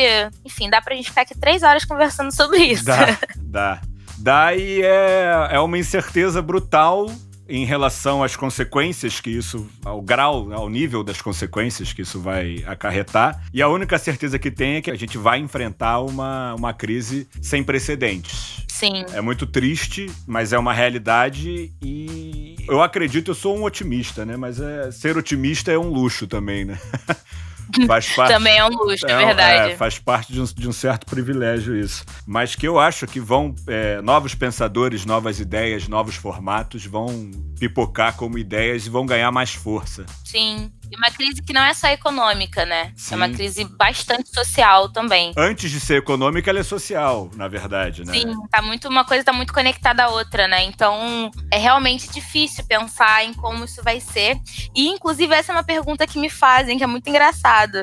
enfim, 0.45 0.69
dá 0.69 0.81
pra 0.81 0.95
gente 0.95 1.09
ficar 1.09 1.21
aqui 1.21 1.37
três 1.37 1.63
horas 1.63 1.85
conversando 1.85 2.31
sobre 2.31 2.59
isso. 2.59 2.85
Dá, 2.85 3.17
dá. 3.37 3.81
Dá 4.19 4.55
e 4.55 4.81
é, 4.81 5.49
é 5.51 5.59
uma 5.59 5.77
incerteza 5.77 6.41
brutal 6.41 7.07
em 7.49 7.65
relação 7.65 8.23
às 8.23 8.35
consequências 8.35 9.19
que 9.19 9.29
isso, 9.29 9.67
ao 9.83 10.01
grau, 10.01 10.51
ao 10.51 10.69
nível 10.69 11.03
das 11.03 11.21
consequências 11.21 11.93
que 11.93 12.01
isso 12.01 12.19
vai 12.19 12.63
acarretar. 12.65 13.43
E 13.53 13.61
a 13.61 13.67
única 13.67 13.97
certeza 13.97 14.37
que 14.37 14.51
tem 14.51 14.75
é 14.75 14.81
que 14.81 14.91
a 14.91 14.95
gente 14.95 15.17
vai 15.17 15.39
enfrentar 15.39 15.99
uma, 16.01 16.55
uma 16.55 16.73
crise 16.73 17.27
sem 17.41 17.63
precedentes. 17.63 18.65
Sim. 18.67 19.05
É 19.13 19.21
muito 19.21 19.47
triste, 19.47 20.11
mas 20.27 20.53
é 20.53 20.57
uma 20.57 20.73
realidade 20.73 21.73
e 21.81 22.55
eu 22.67 22.81
acredito, 22.81 23.31
eu 23.31 23.35
sou 23.35 23.57
um 23.57 23.63
otimista, 23.63 24.25
né? 24.25 24.37
Mas 24.37 24.59
é, 24.59 24.91
ser 24.91 25.17
otimista 25.17 25.71
é 25.71 25.77
um 25.79 25.89
luxo 25.89 26.27
também, 26.27 26.65
né? 26.65 26.77
Faz 27.87 28.09
parte, 28.13 28.33
Também 28.33 28.57
é 28.57 28.65
um 28.65 28.69
luxo, 28.69 29.05
é, 29.05 29.11
é 29.11 29.25
verdade. 29.25 29.71
É, 29.71 29.75
faz 29.75 29.99
parte 29.99 30.31
de 30.31 30.41
um, 30.41 30.45
de 30.45 30.67
um, 30.67 30.71
certo 30.71 31.05
privilégio 31.05 31.75
isso. 31.75 32.03
Mas 32.25 32.55
que 32.55 32.67
eu 32.67 32.79
acho 32.79 33.05
que 33.07 33.19
vão. 33.19 33.53
É, 33.67 34.01
novos 34.01 34.33
pensadores, 34.33 35.05
novas 35.05 35.39
ideias, 35.39 35.87
novos 35.87 36.15
formatos 36.15 36.85
vão 36.85 37.31
pipocar 37.59 38.15
como 38.15 38.37
ideias 38.37 38.85
e 38.85 38.89
vão 38.89 39.05
ganhar 39.05 39.31
mais 39.31 39.53
força. 39.53 40.05
Sim. 40.23 40.71
E 40.91 40.95
uma 40.95 41.11
crise 41.11 41.41
que 41.41 41.51
não 41.53 41.63
é 41.63 41.73
só 41.73 41.87
econômica, 41.87 42.65
né? 42.65 42.93
Sim. 42.95 43.13
É 43.13 43.17
uma 43.17 43.29
crise 43.29 43.63
bastante 43.65 44.29
social 44.33 44.89
também. 44.89 45.33
Antes 45.35 45.69
de 45.69 45.79
ser 45.79 45.97
econômica, 45.97 46.49
ela 46.49 46.59
é 46.59 46.63
social, 46.63 47.29
na 47.35 47.47
verdade, 47.47 48.05
né? 48.05 48.13
Sim, 48.13 48.33
tá 48.49 48.61
muito, 48.61 48.87
uma 48.87 49.03
coisa 49.03 49.21
está 49.21 49.33
muito 49.33 49.53
conectada 49.53 50.05
à 50.05 50.09
outra, 50.09 50.47
né? 50.47 50.63
Então 50.63 51.29
é 51.51 51.57
realmente 51.57 52.09
difícil 52.09 52.65
pensar 52.65 53.25
em 53.25 53.33
como 53.33 53.65
isso 53.65 53.83
vai 53.83 53.99
ser. 53.99 54.39
E, 54.73 54.87
inclusive, 54.87 55.33
essa 55.33 55.51
é 55.51 55.55
uma 55.55 55.63
pergunta 55.63 56.07
que 56.07 56.19
me 56.19 56.29
fazem, 56.29 56.77
que 56.77 56.83
é 56.83 56.87
muito 56.87 57.09
engraçado. 57.09 57.81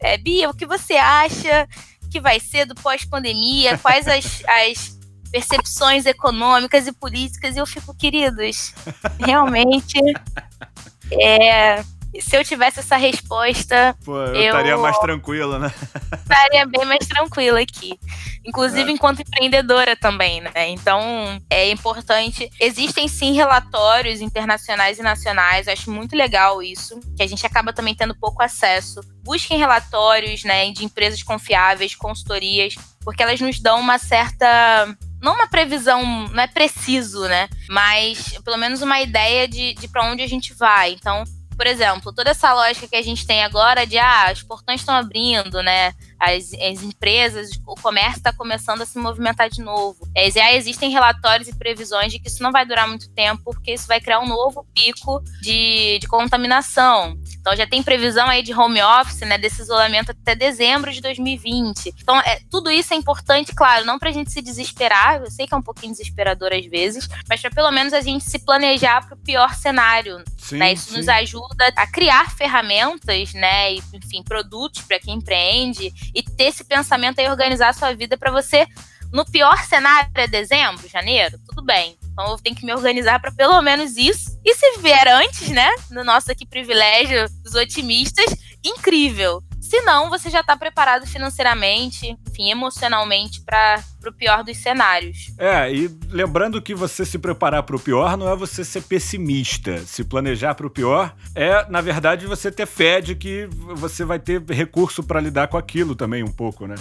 É, 0.00 0.16
Bia, 0.16 0.48
o 0.48 0.54
que 0.54 0.66
você 0.66 0.94
acha 0.94 1.68
que 2.10 2.20
vai 2.20 2.40
ser 2.40 2.64
do 2.64 2.74
pós-pandemia? 2.74 3.76
Quais 3.78 4.08
as, 4.08 4.42
as 4.48 4.98
percepções 5.30 6.06
econômicas 6.06 6.86
e 6.86 6.92
políticas? 6.92 7.54
E 7.54 7.58
eu 7.58 7.66
fico, 7.66 7.94
queridos, 7.94 8.72
realmente. 9.18 9.98
É, 11.12 11.84
se 12.20 12.36
eu 12.36 12.44
tivesse 12.44 12.80
essa 12.80 12.96
resposta. 12.96 13.96
Pô, 14.04 14.16
eu, 14.18 14.34
eu 14.34 14.46
estaria 14.46 14.76
mais 14.76 14.98
tranquila, 14.98 15.58
né? 15.58 15.72
Estaria 16.22 16.66
bem 16.66 16.84
mais 16.84 17.06
tranquila 17.06 17.60
aqui. 17.60 17.98
Inclusive 18.44 18.90
é. 18.90 18.92
enquanto 18.92 19.20
empreendedora 19.20 19.96
também, 19.96 20.40
né? 20.40 20.68
Então 20.68 21.00
é 21.50 21.70
importante. 21.70 22.50
Existem 22.60 23.08
sim 23.08 23.32
relatórios 23.32 24.20
internacionais 24.20 24.98
e 24.98 25.02
nacionais, 25.02 25.66
eu 25.66 25.72
acho 25.72 25.90
muito 25.90 26.16
legal 26.16 26.62
isso, 26.62 27.00
que 27.16 27.22
a 27.22 27.26
gente 27.26 27.44
acaba 27.46 27.72
também 27.72 27.94
tendo 27.94 28.18
pouco 28.18 28.42
acesso. 28.42 29.00
Busquem 29.24 29.58
relatórios, 29.58 30.44
né, 30.44 30.70
de 30.70 30.84
empresas 30.84 31.22
confiáveis, 31.22 31.96
consultorias, 31.96 32.76
porque 33.02 33.22
elas 33.22 33.40
nos 33.40 33.58
dão 33.58 33.80
uma 33.80 33.98
certa 33.98 34.86
não 35.20 35.34
uma 35.34 35.48
previsão, 35.48 36.28
não 36.28 36.42
é 36.42 36.46
preciso, 36.46 37.26
né? 37.26 37.48
Mas 37.68 38.38
pelo 38.44 38.56
menos 38.56 38.82
uma 38.82 39.00
ideia 39.00 39.48
de, 39.48 39.74
de 39.74 39.88
para 39.88 40.04
onde 40.04 40.22
a 40.22 40.28
gente 40.28 40.54
vai. 40.54 40.92
Então, 40.92 41.24
por 41.56 41.66
exemplo, 41.66 42.12
toda 42.12 42.30
essa 42.30 42.52
lógica 42.52 42.86
que 42.86 42.96
a 42.96 43.02
gente 43.02 43.26
tem 43.26 43.42
agora 43.42 43.86
de 43.86 43.98
ah, 43.98 44.30
os 44.32 44.42
portões 44.42 44.80
estão 44.80 44.94
abrindo, 44.94 45.62
né? 45.62 45.92
As, 46.18 46.52
as 46.54 46.82
empresas, 46.82 47.50
o 47.66 47.74
comércio 47.74 48.18
está 48.18 48.32
começando 48.32 48.82
a 48.82 48.86
se 48.86 48.98
movimentar 48.98 49.48
de 49.48 49.60
novo. 49.60 49.96
É, 50.14 50.30
já 50.30 50.52
existem 50.52 50.90
relatórios 50.90 51.48
e 51.48 51.54
previsões 51.54 52.12
de 52.12 52.18
que 52.18 52.28
isso 52.28 52.42
não 52.42 52.52
vai 52.52 52.64
durar 52.64 52.88
muito 52.88 53.08
tempo, 53.10 53.42
porque 53.44 53.72
isso 53.72 53.86
vai 53.86 54.00
criar 54.00 54.20
um 54.20 54.26
novo 54.26 54.66
pico 54.74 55.22
de, 55.40 55.98
de 55.98 56.08
contaminação. 56.08 57.18
Então 57.46 57.54
já 57.54 57.66
tem 57.66 57.82
previsão 57.82 58.26
aí 58.28 58.42
de 58.42 58.52
home 58.52 58.82
office, 58.82 59.20
né, 59.20 59.38
desse 59.38 59.62
isolamento 59.62 60.10
até 60.10 60.34
dezembro 60.34 60.92
de 60.92 61.00
2020. 61.00 61.94
Então 62.00 62.18
é, 62.18 62.40
tudo 62.50 62.70
isso 62.70 62.92
é 62.92 62.96
importante, 62.96 63.54
claro, 63.54 63.84
não 63.84 63.98
para 63.98 64.10
a 64.10 64.12
gente 64.12 64.32
se 64.32 64.42
desesperar, 64.42 65.20
eu 65.20 65.30
sei 65.30 65.46
que 65.46 65.54
é 65.54 65.56
um 65.56 65.62
pouquinho 65.62 65.92
desesperador 65.92 66.52
às 66.52 66.66
vezes, 66.66 67.08
mas 67.28 67.40
para 67.40 67.50
pelo 67.50 67.70
menos 67.70 67.92
a 67.92 68.00
gente 68.00 68.24
se 68.24 68.38
planejar 68.40 69.06
para 69.06 69.14
o 69.14 69.18
pior 69.18 69.54
cenário. 69.54 70.24
Sim, 70.36 70.58
né? 70.58 70.72
Isso 70.72 70.90
sim. 70.90 70.96
nos 70.96 71.08
ajuda 71.08 71.72
a 71.76 71.86
criar 71.86 72.30
ferramentas, 72.30 73.32
né, 73.34 73.74
e, 73.74 73.82
enfim, 73.94 74.22
produtos 74.22 74.82
para 74.82 74.98
quem 74.98 75.14
empreende 75.14 75.92
e 76.14 76.22
ter 76.22 76.44
esse 76.44 76.64
pensamento 76.64 77.20
aí, 77.20 77.28
organizar 77.28 77.68
a 77.68 77.72
sua 77.72 77.94
vida 77.94 78.16
para 78.16 78.30
você 78.30 78.66
no 79.12 79.24
pior 79.24 79.56
cenário 79.64 80.10
é 80.14 80.26
dezembro, 80.26 80.88
janeiro, 80.88 81.38
tudo 81.48 81.64
bem. 81.64 81.96
Então 82.12 82.30
eu 82.30 82.36
tenho 82.38 82.56
que 82.56 82.64
me 82.64 82.72
organizar 82.72 83.20
para 83.20 83.32
pelo 83.32 83.60
menos 83.62 83.96
isso. 83.96 84.38
E 84.44 84.54
se 84.54 84.78
vier 84.78 85.06
antes, 85.08 85.48
né, 85.48 85.68
no 85.90 86.04
nosso 86.04 86.30
aqui 86.32 86.46
privilégio 86.46 87.28
dos 87.42 87.54
otimistas, 87.54 88.34
incrível. 88.64 89.42
Se 89.68 89.80
não, 89.80 90.08
você 90.08 90.30
já 90.30 90.40
está 90.42 90.56
preparado 90.56 91.06
financeiramente, 91.08 92.16
enfim, 92.28 92.50
emocionalmente 92.50 93.40
para 93.40 93.82
o 94.06 94.12
pior 94.12 94.44
dos 94.44 94.56
cenários. 94.58 95.32
É, 95.36 95.72
e 95.72 95.90
lembrando 96.08 96.62
que 96.62 96.72
você 96.72 97.04
se 97.04 97.18
preparar 97.18 97.64
para 97.64 97.74
o 97.74 97.80
pior 97.80 98.16
não 98.16 98.30
é 98.30 98.36
você 98.36 98.64
ser 98.64 98.82
pessimista. 98.82 99.78
Se 99.78 100.04
planejar 100.04 100.54
para 100.54 100.68
o 100.68 100.70
pior 100.70 101.12
é, 101.34 101.68
na 101.68 101.80
verdade, 101.80 102.26
você 102.26 102.52
ter 102.52 102.64
fé 102.64 103.00
de 103.00 103.16
que 103.16 103.48
você 103.50 104.04
vai 104.04 104.20
ter 104.20 104.40
recurso 104.50 105.02
para 105.02 105.20
lidar 105.20 105.48
com 105.48 105.56
aquilo 105.56 105.96
também 105.96 106.22
um 106.22 106.32
pouco, 106.32 106.68
né? 106.68 106.76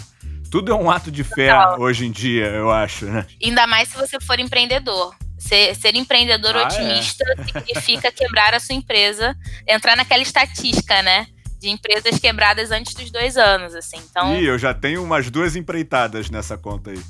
Tudo 0.52 0.71
é 0.71 0.76
um 0.76 0.91
ato 0.91 1.10
de 1.10 1.24
fé 1.24 1.50
Total. 1.50 1.82
hoje 1.82 2.06
em 2.06 2.12
dia, 2.12 2.45
eu 2.45 2.69
acho, 2.69 3.06
né? 3.06 3.26
Ainda 3.43 3.65
mais 3.65 3.89
se 3.89 3.98
você 3.98 4.19
for 4.19 4.39
empreendedor. 4.39 5.15
Ser, 5.39 5.76
ser 5.76 5.95
empreendedor 5.95 6.56
ah, 6.56 6.60
é. 6.60 6.63
otimista 6.65 7.24
é. 7.38 7.43
significa 7.43 8.12
quebrar 8.12 8.54
a 8.54 8.60
sua 8.60 8.76
empresa, 8.76 9.36
entrar 9.67 9.98
naquela 9.98 10.21
estatística, 10.21 11.02
né? 11.02 11.28
De 11.65 11.71
empresas 11.71 12.19
quebradas 12.19 12.69
antes 12.69 12.93
dos 12.93 13.12
dois 13.12 13.38
anos, 13.38 13.73
assim. 13.73 13.97
Então... 13.97 14.36
Ih, 14.36 14.45
eu 14.45 14.58
já 14.58 14.73
tenho 14.73 15.04
umas 15.04 15.32
duas 15.32 15.56
empreitadas 15.56 16.30
nessa 16.30 16.58
conta 16.58 16.91
aí. 16.91 17.01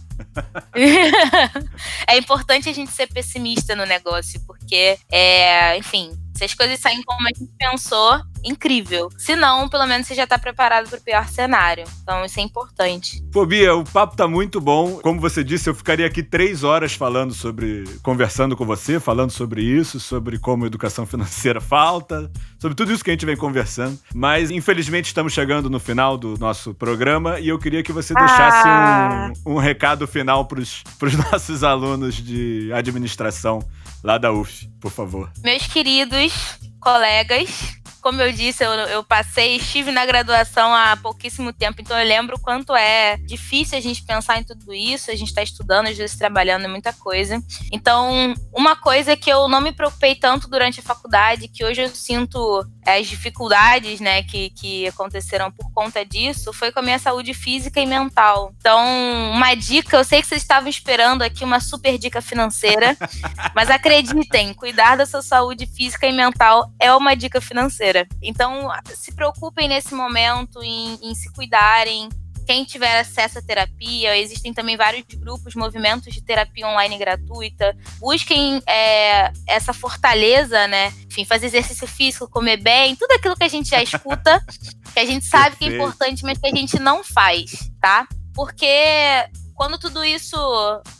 é 2.08 2.18
importante 2.18 2.70
a 2.70 2.74
gente 2.74 2.91
ser 2.91 3.08
pessimista 3.08 3.76
no 3.76 3.86
negócio, 3.86 4.39
porque, 4.48 4.98
é, 5.12 5.78
enfim, 5.78 6.18
se 6.34 6.46
as 6.46 6.54
coisas 6.54 6.80
saem 6.80 7.04
como 7.04 7.28
a 7.28 7.32
gente 7.38 7.52
pensou, 7.58 8.22
incrível. 8.46 9.10
Se 9.18 9.36
não, 9.36 9.68
pelo 9.68 9.86
menos 9.86 10.08
você 10.08 10.16
já 10.16 10.28
tá 10.28 10.38
preparado 10.38 10.90
para 10.90 11.00
o 11.00 11.02
pior 11.02 11.28
cenário. 11.28 11.86
Então 12.04 12.24
isso 12.24 12.40
é 12.40 12.44
importante. 12.44 13.22
Pô, 13.32 13.46
Bia, 13.46 13.76
o 13.76 13.84
papo 13.84 14.16
tá 14.16 14.28
muito 14.28 14.62
bom. 14.62 15.00
Como 15.02 15.20
você 15.20 15.44
disse, 15.44 15.70
eu 15.70 15.76
ficaria 15.76 16.06
aqui 16.06 16.22
três 16.22 16.64
horas 16.64 16.94
falando 16.94 17.34
sobre. 17.34 17.84
conversando 18.04 18.56
com 18.56 18.66
você, 18.66 19.00
falando 19.00 19.32
sobre 19.32 19.64
isso, 19.64 20.00
sobre 20.00 20.38
como 20.38 20.66
educação 20.66 21.06
financeira 21.06 21.60
falta, 21.60 22.32
sobre 22.60 22.76
tudo 22.76 22.94
isso 22.94 23.04
que 23.04 23.10
a 23.10 23.14
gente 23.14 23.26
vem 23.26 23.36
conversando. 23.36 23.98
Mas, 24.14 24.52
infelizmente, 24.52 25.06
estamos 25.06 25.34
chegando 25.34 25.70
no 25.70 25.80
final 25.80 26.18
do 26.18 26.38
nosso 26.38 26.74
programa 26.74 27.40
e 27.40 27.50
eu 27.50 27.58
queria 27.58 27.82
que 27.82 27.92
você 27.92 28.14
deixasse 28.14 28.68
ah. 28.68 29.32
um, 29.46 29.56
um 29.56 29.58
recado 29.58 30.08
final 30.08 30.46
para 30.46 30.60
os 30.60 30.84
nossos 31.32 31.64
alunos 31.64 32.16
de 32.16 32.72
administração 32.74 33.60
lá 34.04 34.18
da 34.18 34.32
UF, 34.32 34.70
por 34.80 34.92
favor. 34.92 35.32
Meus 35.44 35.66
queridos 35.68 36.60
colegas, 36.80 37.76
como 38.06 38.22
eu 38.22 38.32
disse, 38.32 38.63
eu, 38.63 38.70
eu, 38.70 39.04
passei, 39.04 39.56
estive 39.56 39.91
na 39.91 40.06
graduação 40.06 40.76
há 40.76 40.96
pouquíssimo 40.96 41.52
tempo, 41.52 41.82
então 41.82 42.00
eu 42.00 42.08
lembro 42.08 42.36
o 42.36 42.39
quanto 42.39 42.76
é 42.76 43.18
difícil 43.18 43.80
a 43.80 43.82
gente 43.82 44.06
pensar 44.06 44.38
em 44.38 44.44
tudo 44.44 44.76
isso, 44.76 45.10
a 45.10 45.15
gente 45.15 45.30
está 45.30 45.41
estudando, 45.41 45.88
às 45.88 45.98
vezes 45.98 46.15
trabalhando 46.15 46.65
em 46.65 46.70
muita 46.70 46.94
coisa. 46.94 47.41
Então, 47.72 48.36
uma 48.54 48.76
coisa 48.76 49.18
que 49.18 49.28
eu 49.28 49.48
não 49.48 49.60
me 49.60 49.72
preocupei 49.72 50.13
tanto 50.13 50.48
durante 50.48 50.82
a 50.82 50.84
faculdade, 50.84 51.48
que 51.48 51.65
hoje 51.65 51.82
eu 51.82 51.89
sinto 51.89 52.63
as 52.86 53.08
dificuldades, 53.08 54.00
né, 54.00 54.22
que, 54.22 54.52
que 54.52 54.88
aconteceram 54.88 55.52
por 55.52 55.74
conta 55.74 56.06
disso, 56.06 56.54
foi 56.54 56.72
com 56.72 56.82
a 56.82 56.84
minha 56.84 57.00
saúde 57.00 57.34
física 57.34 57.82
e 57.82 57.88
mental. 57.88 58.54
Então, 58.60 58.86
uma 59.32 59.56
dica, 59.56 59.98
eu 59.98 60.04
sei 60.04 60.22
que 60.22 60.28
vocês 60.28 60.44
estavam 60.44 60.70
esperando 60.70 61.24
aqui 61.24 61.44
uma 61.44 61.60
super 61.60 61.98
dica 61.98 62.22
financeira, 62.22 62.96
mas 63.56 63.72
acreditem, 63.72 64.54
cuidar 64.54 64.96
da 64.96 65.08
sua 65.08 65.24
saúde 65.24 65.65
física 65.65 66.06
e 66.06 66.13
mental 66.13 66.72
é 66.80 66.94
uma 66.94 67.15
dica 67.15 67.41
financeira. 67.41 67.95
Então, 68.22 68.70
se 68.96 69.14
preocupem 69.14 69.68
nesse 69.68 69.94
momento 69.94 70.62
em, 70.64 70.98
em 71.02 71.16
se 71.16 71.32
cuidarem, 71.32 72.10
quem 72.46 72.64
tiver 72.64 73.00
acesso 73.00 73.40
à 73.40 73.42
terapia, 73.42 74.16
existem 74.18 74.54
também 74.54 74.78
vários 74.78 75.04
grupos, 75.16 75.56
movimentos 75.56 76.14
de 76.14 76.22
terapia 76.22 76.68
online 76.68 76.98
gratuita. 76.98 77.76
Busquem 78.00 78.62
é, 78.68 79.32
essa 79.48 79.74
fortaleza, 79.74 80.68
né? 80.68 80.94
Enfim, 81.10 81.26
fazer 81.26 81.48
exercício 81.48 81.88
físico, 81.88 82.30
comer 82.30 82.58
bem, 82.58 82.96
tudo 82.96 83.12
aquilo 83.14 83.36
que 83.36 83.44
a 83.44 83.48
gente 83.48 83.70
já 83.70 83.82
escuta, 83.82 84.44
que 84.94 85.00
a 85.00 85.06
gente 85.06 85.26
sabe 85.26 85.56
que 85.56 85.66
é 85.66 85.70
importante, 85.70 86.24
mas 86.24 86.38
que 86.38 86.48
a 86.48 86.56
gente 86.56 86.78
não 86.80 87.04
faz, 87.04 87.72
tá? 87.82 88.08
Porque 88.34 89.26
quando 89.56 89.80
tudo 89.80 90.04
isso 90.04 90.38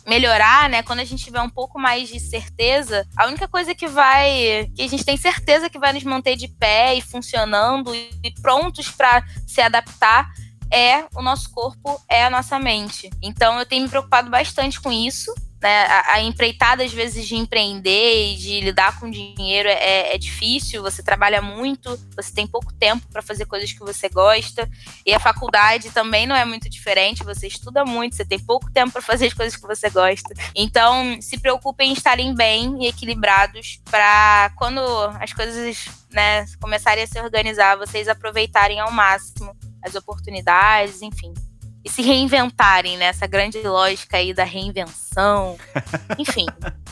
melhorar, 0.06 0.68
né, 0.68 0.82
quando 0.82 1.00
a 1.00 1.04
gente 1.04 1.22
tiver 1.22 1.42
um 1.42 1.50
pouco 1.50 1.78
mais 1.78 2.08
de 2.08 2.18
certeza, 2.18 3.06
a 3.16 3.26
única 3.26 3.46
coisa 3.46 3.74
que 3.74 3.86
vai, 3.86 4.68
que 4.74 4.82
a 4.82 4.88
gente 4.88 5.04
tem 5.04 5.16
certeza 5.16 5.68
que 5.68 5.78
vai 5.78 5.92
nos 5.92 6.02
manter 6.02 6.36
de 6.36 6.48
pé 6.48 6.94
e 6.94 7.02
funcionando 7.02 7.94
e 7.94 8.32
prontos 8.40 8.90
para 8.90 9.22
se 9.46 9.60
adaptar 9.60 10.28
é 10.72 11.04
o 11.14 11.22
nosso 11.22 11.50
corpo, 11.50 12.00
é 12.10 12.24
a 12.24 12.30
nossa 12.30 12.58
mente. 12.58 13.10
Então 13.22 13.58
eu 13.58 13.66
tenho 13.66 13.82
me 13.82 13.88
preocupado 13.88 14.30
bastante 14.30 14.80
com 14.80 14.90
isso. 14.90 15.32
Né? 15.66 15.84
A, 15.86 16.14
a 16.14 16.22
empreitada, 16.22 16.84
às 16.84 16.92
vezes, 16.92 17.26
de 17.26 17.34
empreender 17.34 18.34
e 18.34 18.36
de 18.36 18.60
lidar 18.60 19.00
com 19.00 19.10
dinheiro 19.10 19.68
é, 19.68 20.14
é 20.14 20.16
difícil. 20.16 20.80
Você 20.80 21.02
trabalha 21.02 21.42
muito, 21.42 21.98
você 22.14 22.32
tem 22.32 22.46
pouco 22.46 22.72
tempo 22.72 23.04
para 23.12 23.20
fazer 23.20 23.46
coisas 23.46 23.72
que 23.72 23.80
você 23.80 24.08
gosta. 24.08 24.70
E 25.04 25.12
a 25.12 25.18
faculdade 25.18 25.90
também 25.90 26.24
não 26.24 26.36
é 26.36 26.44
muito 26.44 26.70
diferente. 26.70 27.24
Você 27.24 27.48
estuda 27.48 27.84
muito, 27.84 28.14
você 28.14 28.24
tem 28.24 28.38
pouco 28.38 28.70
tempo 28.70 28.92
para 28.92 29.02
fazer 29.02 29.26
as 29.26 29.34
coisas 29.34 29.56
que 29.56 29.66
você 29.66 29.90
gosta. 29.90 30.32
Então, 30.54 31.20
se 31.20 31.36
preocupem 31.36 31.90
em 31.90 31.94
estarem 31.94 32.32
bem 32.32 32.84
e 32.84 32.86
equilibrados 32.86 33.80
para 33.90 34.52
quando 34.54 34.80
as 35.18 35.32
coisas 35.32 35.86
né, 36.12 36.46
começarem 36.60 37.02
a 37.02 37.06
se 37.08 37.20
organizar, 37.20 37.76
vocês 37.76 38.06
aproveitarem 38.06 38.78
ao 38.78 38.92
máximo 38.92 39.52
as 39.82 39.96
oportunidades, 39.96 41.02
enfim. 41.02 41.34
E 41.86 41.88
se 41.88 42.02
reinventarem, 42.02 42.96
né? 42.96 43.04
Essa 43.04 43.28
grande 43.28 43.62
lógica 43.62 44.16
aí 44.16 44.34
da 44.34 44.42
reinvenção. 44.42 45.56
Enfim, 46.18 46.44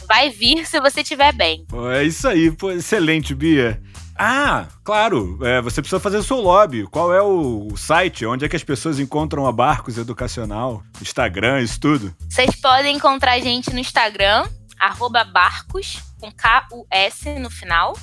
vai 0.07 0.30
vir 0.30 0.64
se 0.64 0.78
você 0.78 1.00
estiver 1.00 1.33
bem. 1.33 1.66
Pô, 1.66 1.90
é 1.90 2.04
isso 2.04 2.28
aí, 2.28 2.52
pô, 2.52 2.70
excelente, 2.70 3.35
Bia. 3.35 3.83
Ah, 4.16 4.68
claro, 4.85 5.40
é, 5.44 5.61
você 5.61 5.83
precisa 5.83 5.98
fazer 5.98 6.18
o 6.18 6.22
seu 6.22 6.37
lobby. 6.37 6.87
Qual 6.87 7.12
é 7.12 7.20
o 7.20 7.76
site? 7.76 8.24
Onde 8.24 8.44
é 8.44 8.48
que 8.48 8.54
as 8.54 8.62
pessoas 8.62 9.00
encontram 9.00 9.48
a 9.48 9.50
Barcos 9.50 9.98
Educacional? 9.98 10.85
Instagram, 11.02 11.61
isso 11.61 11.80
tudo? 11.80 12.14
Vocês 12.28 12.54
podem 12.54 12.94
encontrar 12.94 13.33
a 13.33 13.40
gente 13.40 13.72
no 13.72 13.80
Instagram, 13.80 14.48
arroba 14.78 15.24
barcos, 15.24 15.98
com 16.20 16.30
K-U-S 16.30 17.37
no 17.40 17.50
final, 17.50 17.98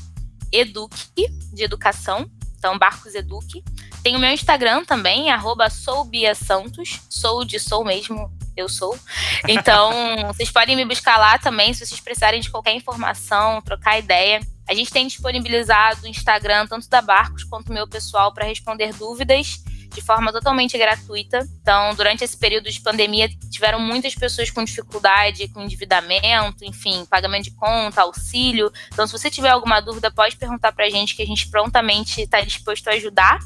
eduque, 0.51 1.29
de 1.53 1.63
educação, 1.63 2.29
então 2.61 2.77
Barcos 2.77 3.15
Eduque. 3.15 3.63
Tem 4.03 4.15
o 4.15 4.19
meu 4.19 4.29
Instagram 4.31 4.85
também, 4.85 5.31
arroba 5.31 5.67
soubiasantos. 5.67 7.01
Sou 7.09 7.43
de 7.43 7.59
sou 7.59 7.83
mesmo, 7.83 8.31
eu 8.55 8.69
sou. 8.69 8.95
Então, 9.47 9.91
vocês 10.27 10.51
podem 10.51 10.75
me 10.75 10.85
buscar 10.85 11.17
lá 11.17 11.39
também, 11.39 11.73
se 11.73 11.83
vocês 11.83 11.99
precisarem 11.99 12.39
de 12.39 12.51
qualquer 12.51 12.75
informação, 12.75 13.63
trocar 13.63 13.97
ideia. 13.97 14.39
A 14.69 14.75
gente 14.75 14.91
tem 14.91 15.07
disponibilizado 15.07 16.03
o 16.03 16.07
Instagram, 16.07 16.67
tanto 16.67 16.87
da 16.87 17.01
Barcos 17.01 17.43
quanto 17.43 17.69
o 17.69 17.73
meu 17.73 17.87
pessoal, 17.87 18.31
para 18.31 18.45
responder 18.45 18.93
dúvidas 18.93 19.63
de 19.93 20.01
forma 20.01 20.31
totalmente 20.31 20.77
gratuita. 20.77 21.47
Então, 21.61 21.93
durante 21.95 22.23
esse 22.23 22.37
período 22.37 22.69
de 22.69 22.79
pandemia, 22.81 23.29
tiveram 23.49 23.79
muitas 23.79 24.15
pessoas 24.15 24.49
com 24.49 24.63
dificuldade, 24.63 25.47
com 25.49 25.61
endividamento, 25.61 26.63
enfim, 26.63 27.05
pagamento 27.09 27.45
de 27.45 27.51
conta, 27.51 28.01
auxílio. 28.01 28.71
Então, 28.91 29.05
se 29.05 29.13
você 29.13 29.29
tiver 29.29 29.49
alguma 29.49 29.79
dúvida, 29.81 30.11
pode 30.11 30.37
perguntar 30.37 30.71
para 30.71 30.85
a 30.85 30.89
gente 30.89 31.15
que 31.15 31.21
a 31.21 31.25
gente 31.25 31.49
prontamente 31.49 32.21
está 32.21 32.41
disposto 32.41 32.87
a 32.87 32.93
ajudar. 32.93 33.39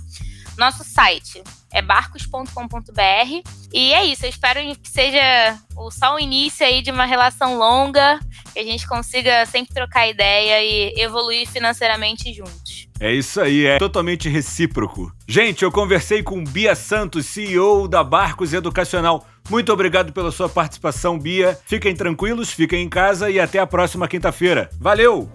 Nosso 0.58 0.84
site 0.84 1.44
é 1.74 1.82
barcos.com.br. 1.82 3.50
E 3.74 3.94
é 3.94 4.06
isso, 4.06 4.26
eu 4.26 4.30
espero 4.30 4.62
que 4.78 4.90
seja 4.90 5.60
só 5.92 6.16
o 6.16 6.20
início 6.20 6.66
aí 6.66 6.82
de 6.82 6.92
uma 6.92 7.06
relação 7.06 7.58
longa, 7.58 8.18
que 8.54 8.60
a 8.60 8.64
gente 8.64 8.88
consiga 8.88 9.46
sempre 9.46 9.74
trocar 9.74 10.08
ideia 10.08 10.64
e 10.64 11.02
evoluir 11.02 11.46
financeiramente 11.50 12.34
juntos. 12.34 12.65
É 13.00 13.14
isso 13.14 13.42
aí, 13.42 13.66
é 13.66 13.78
totalmente 13.78 14.30
recíproco. 14.30 15.12
Gente, 15.28 15.64
eu 15.64 15.72
conversei 15.72 16.24
com 16.24 16.44
Bia 16.44 16.76
Santos, 16.76 17.26
CEO 17.26 17.88
da 17.88 18.04
Barcos 18.04 18.54
Educacional. 18.54 19.26
Muito 19.50 19.72
obrigado 19.72 20.14
pela 20.14 20.32
sua 20.32 20.48
participação, 20.48 21.20
Bia. 21.20 21.58
Fiquem 21.66 21.94
tranquilos, 21.94 22.52
fiquem 22.52 22.84
em 22.84 22.90
casa 22.90 23.30
e 23.30 23.40
até 23.40 23.60
a 23.60 23.68
próxima 23.68 24.08
quinta-feira. 24.08 24.70
Valeu! 24.80 25.30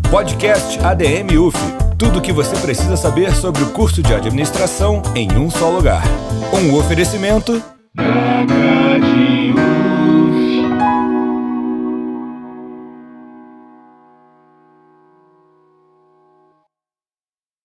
Podcast 0.08 0.78
ADM 0.78 1.36
UF. 1.36 1.58
Tudo 1.98 2.20
o 2.20 2.22
que 2.22 2.32
você 2.32 2.54
precisa 2.58 2.96
saber 2.96 3.34
sobre 3.34 3.64
o 3.64 3.70
curso 3.70 4.00
de 4.00 4.14
administração 4.14 5.02
em 5.16 5.36
um 5.36 5.50
só 5.50 5.68
lugar. 5.68 6.04
Um 6.52 6.78
oferecimento. 6.78 7.60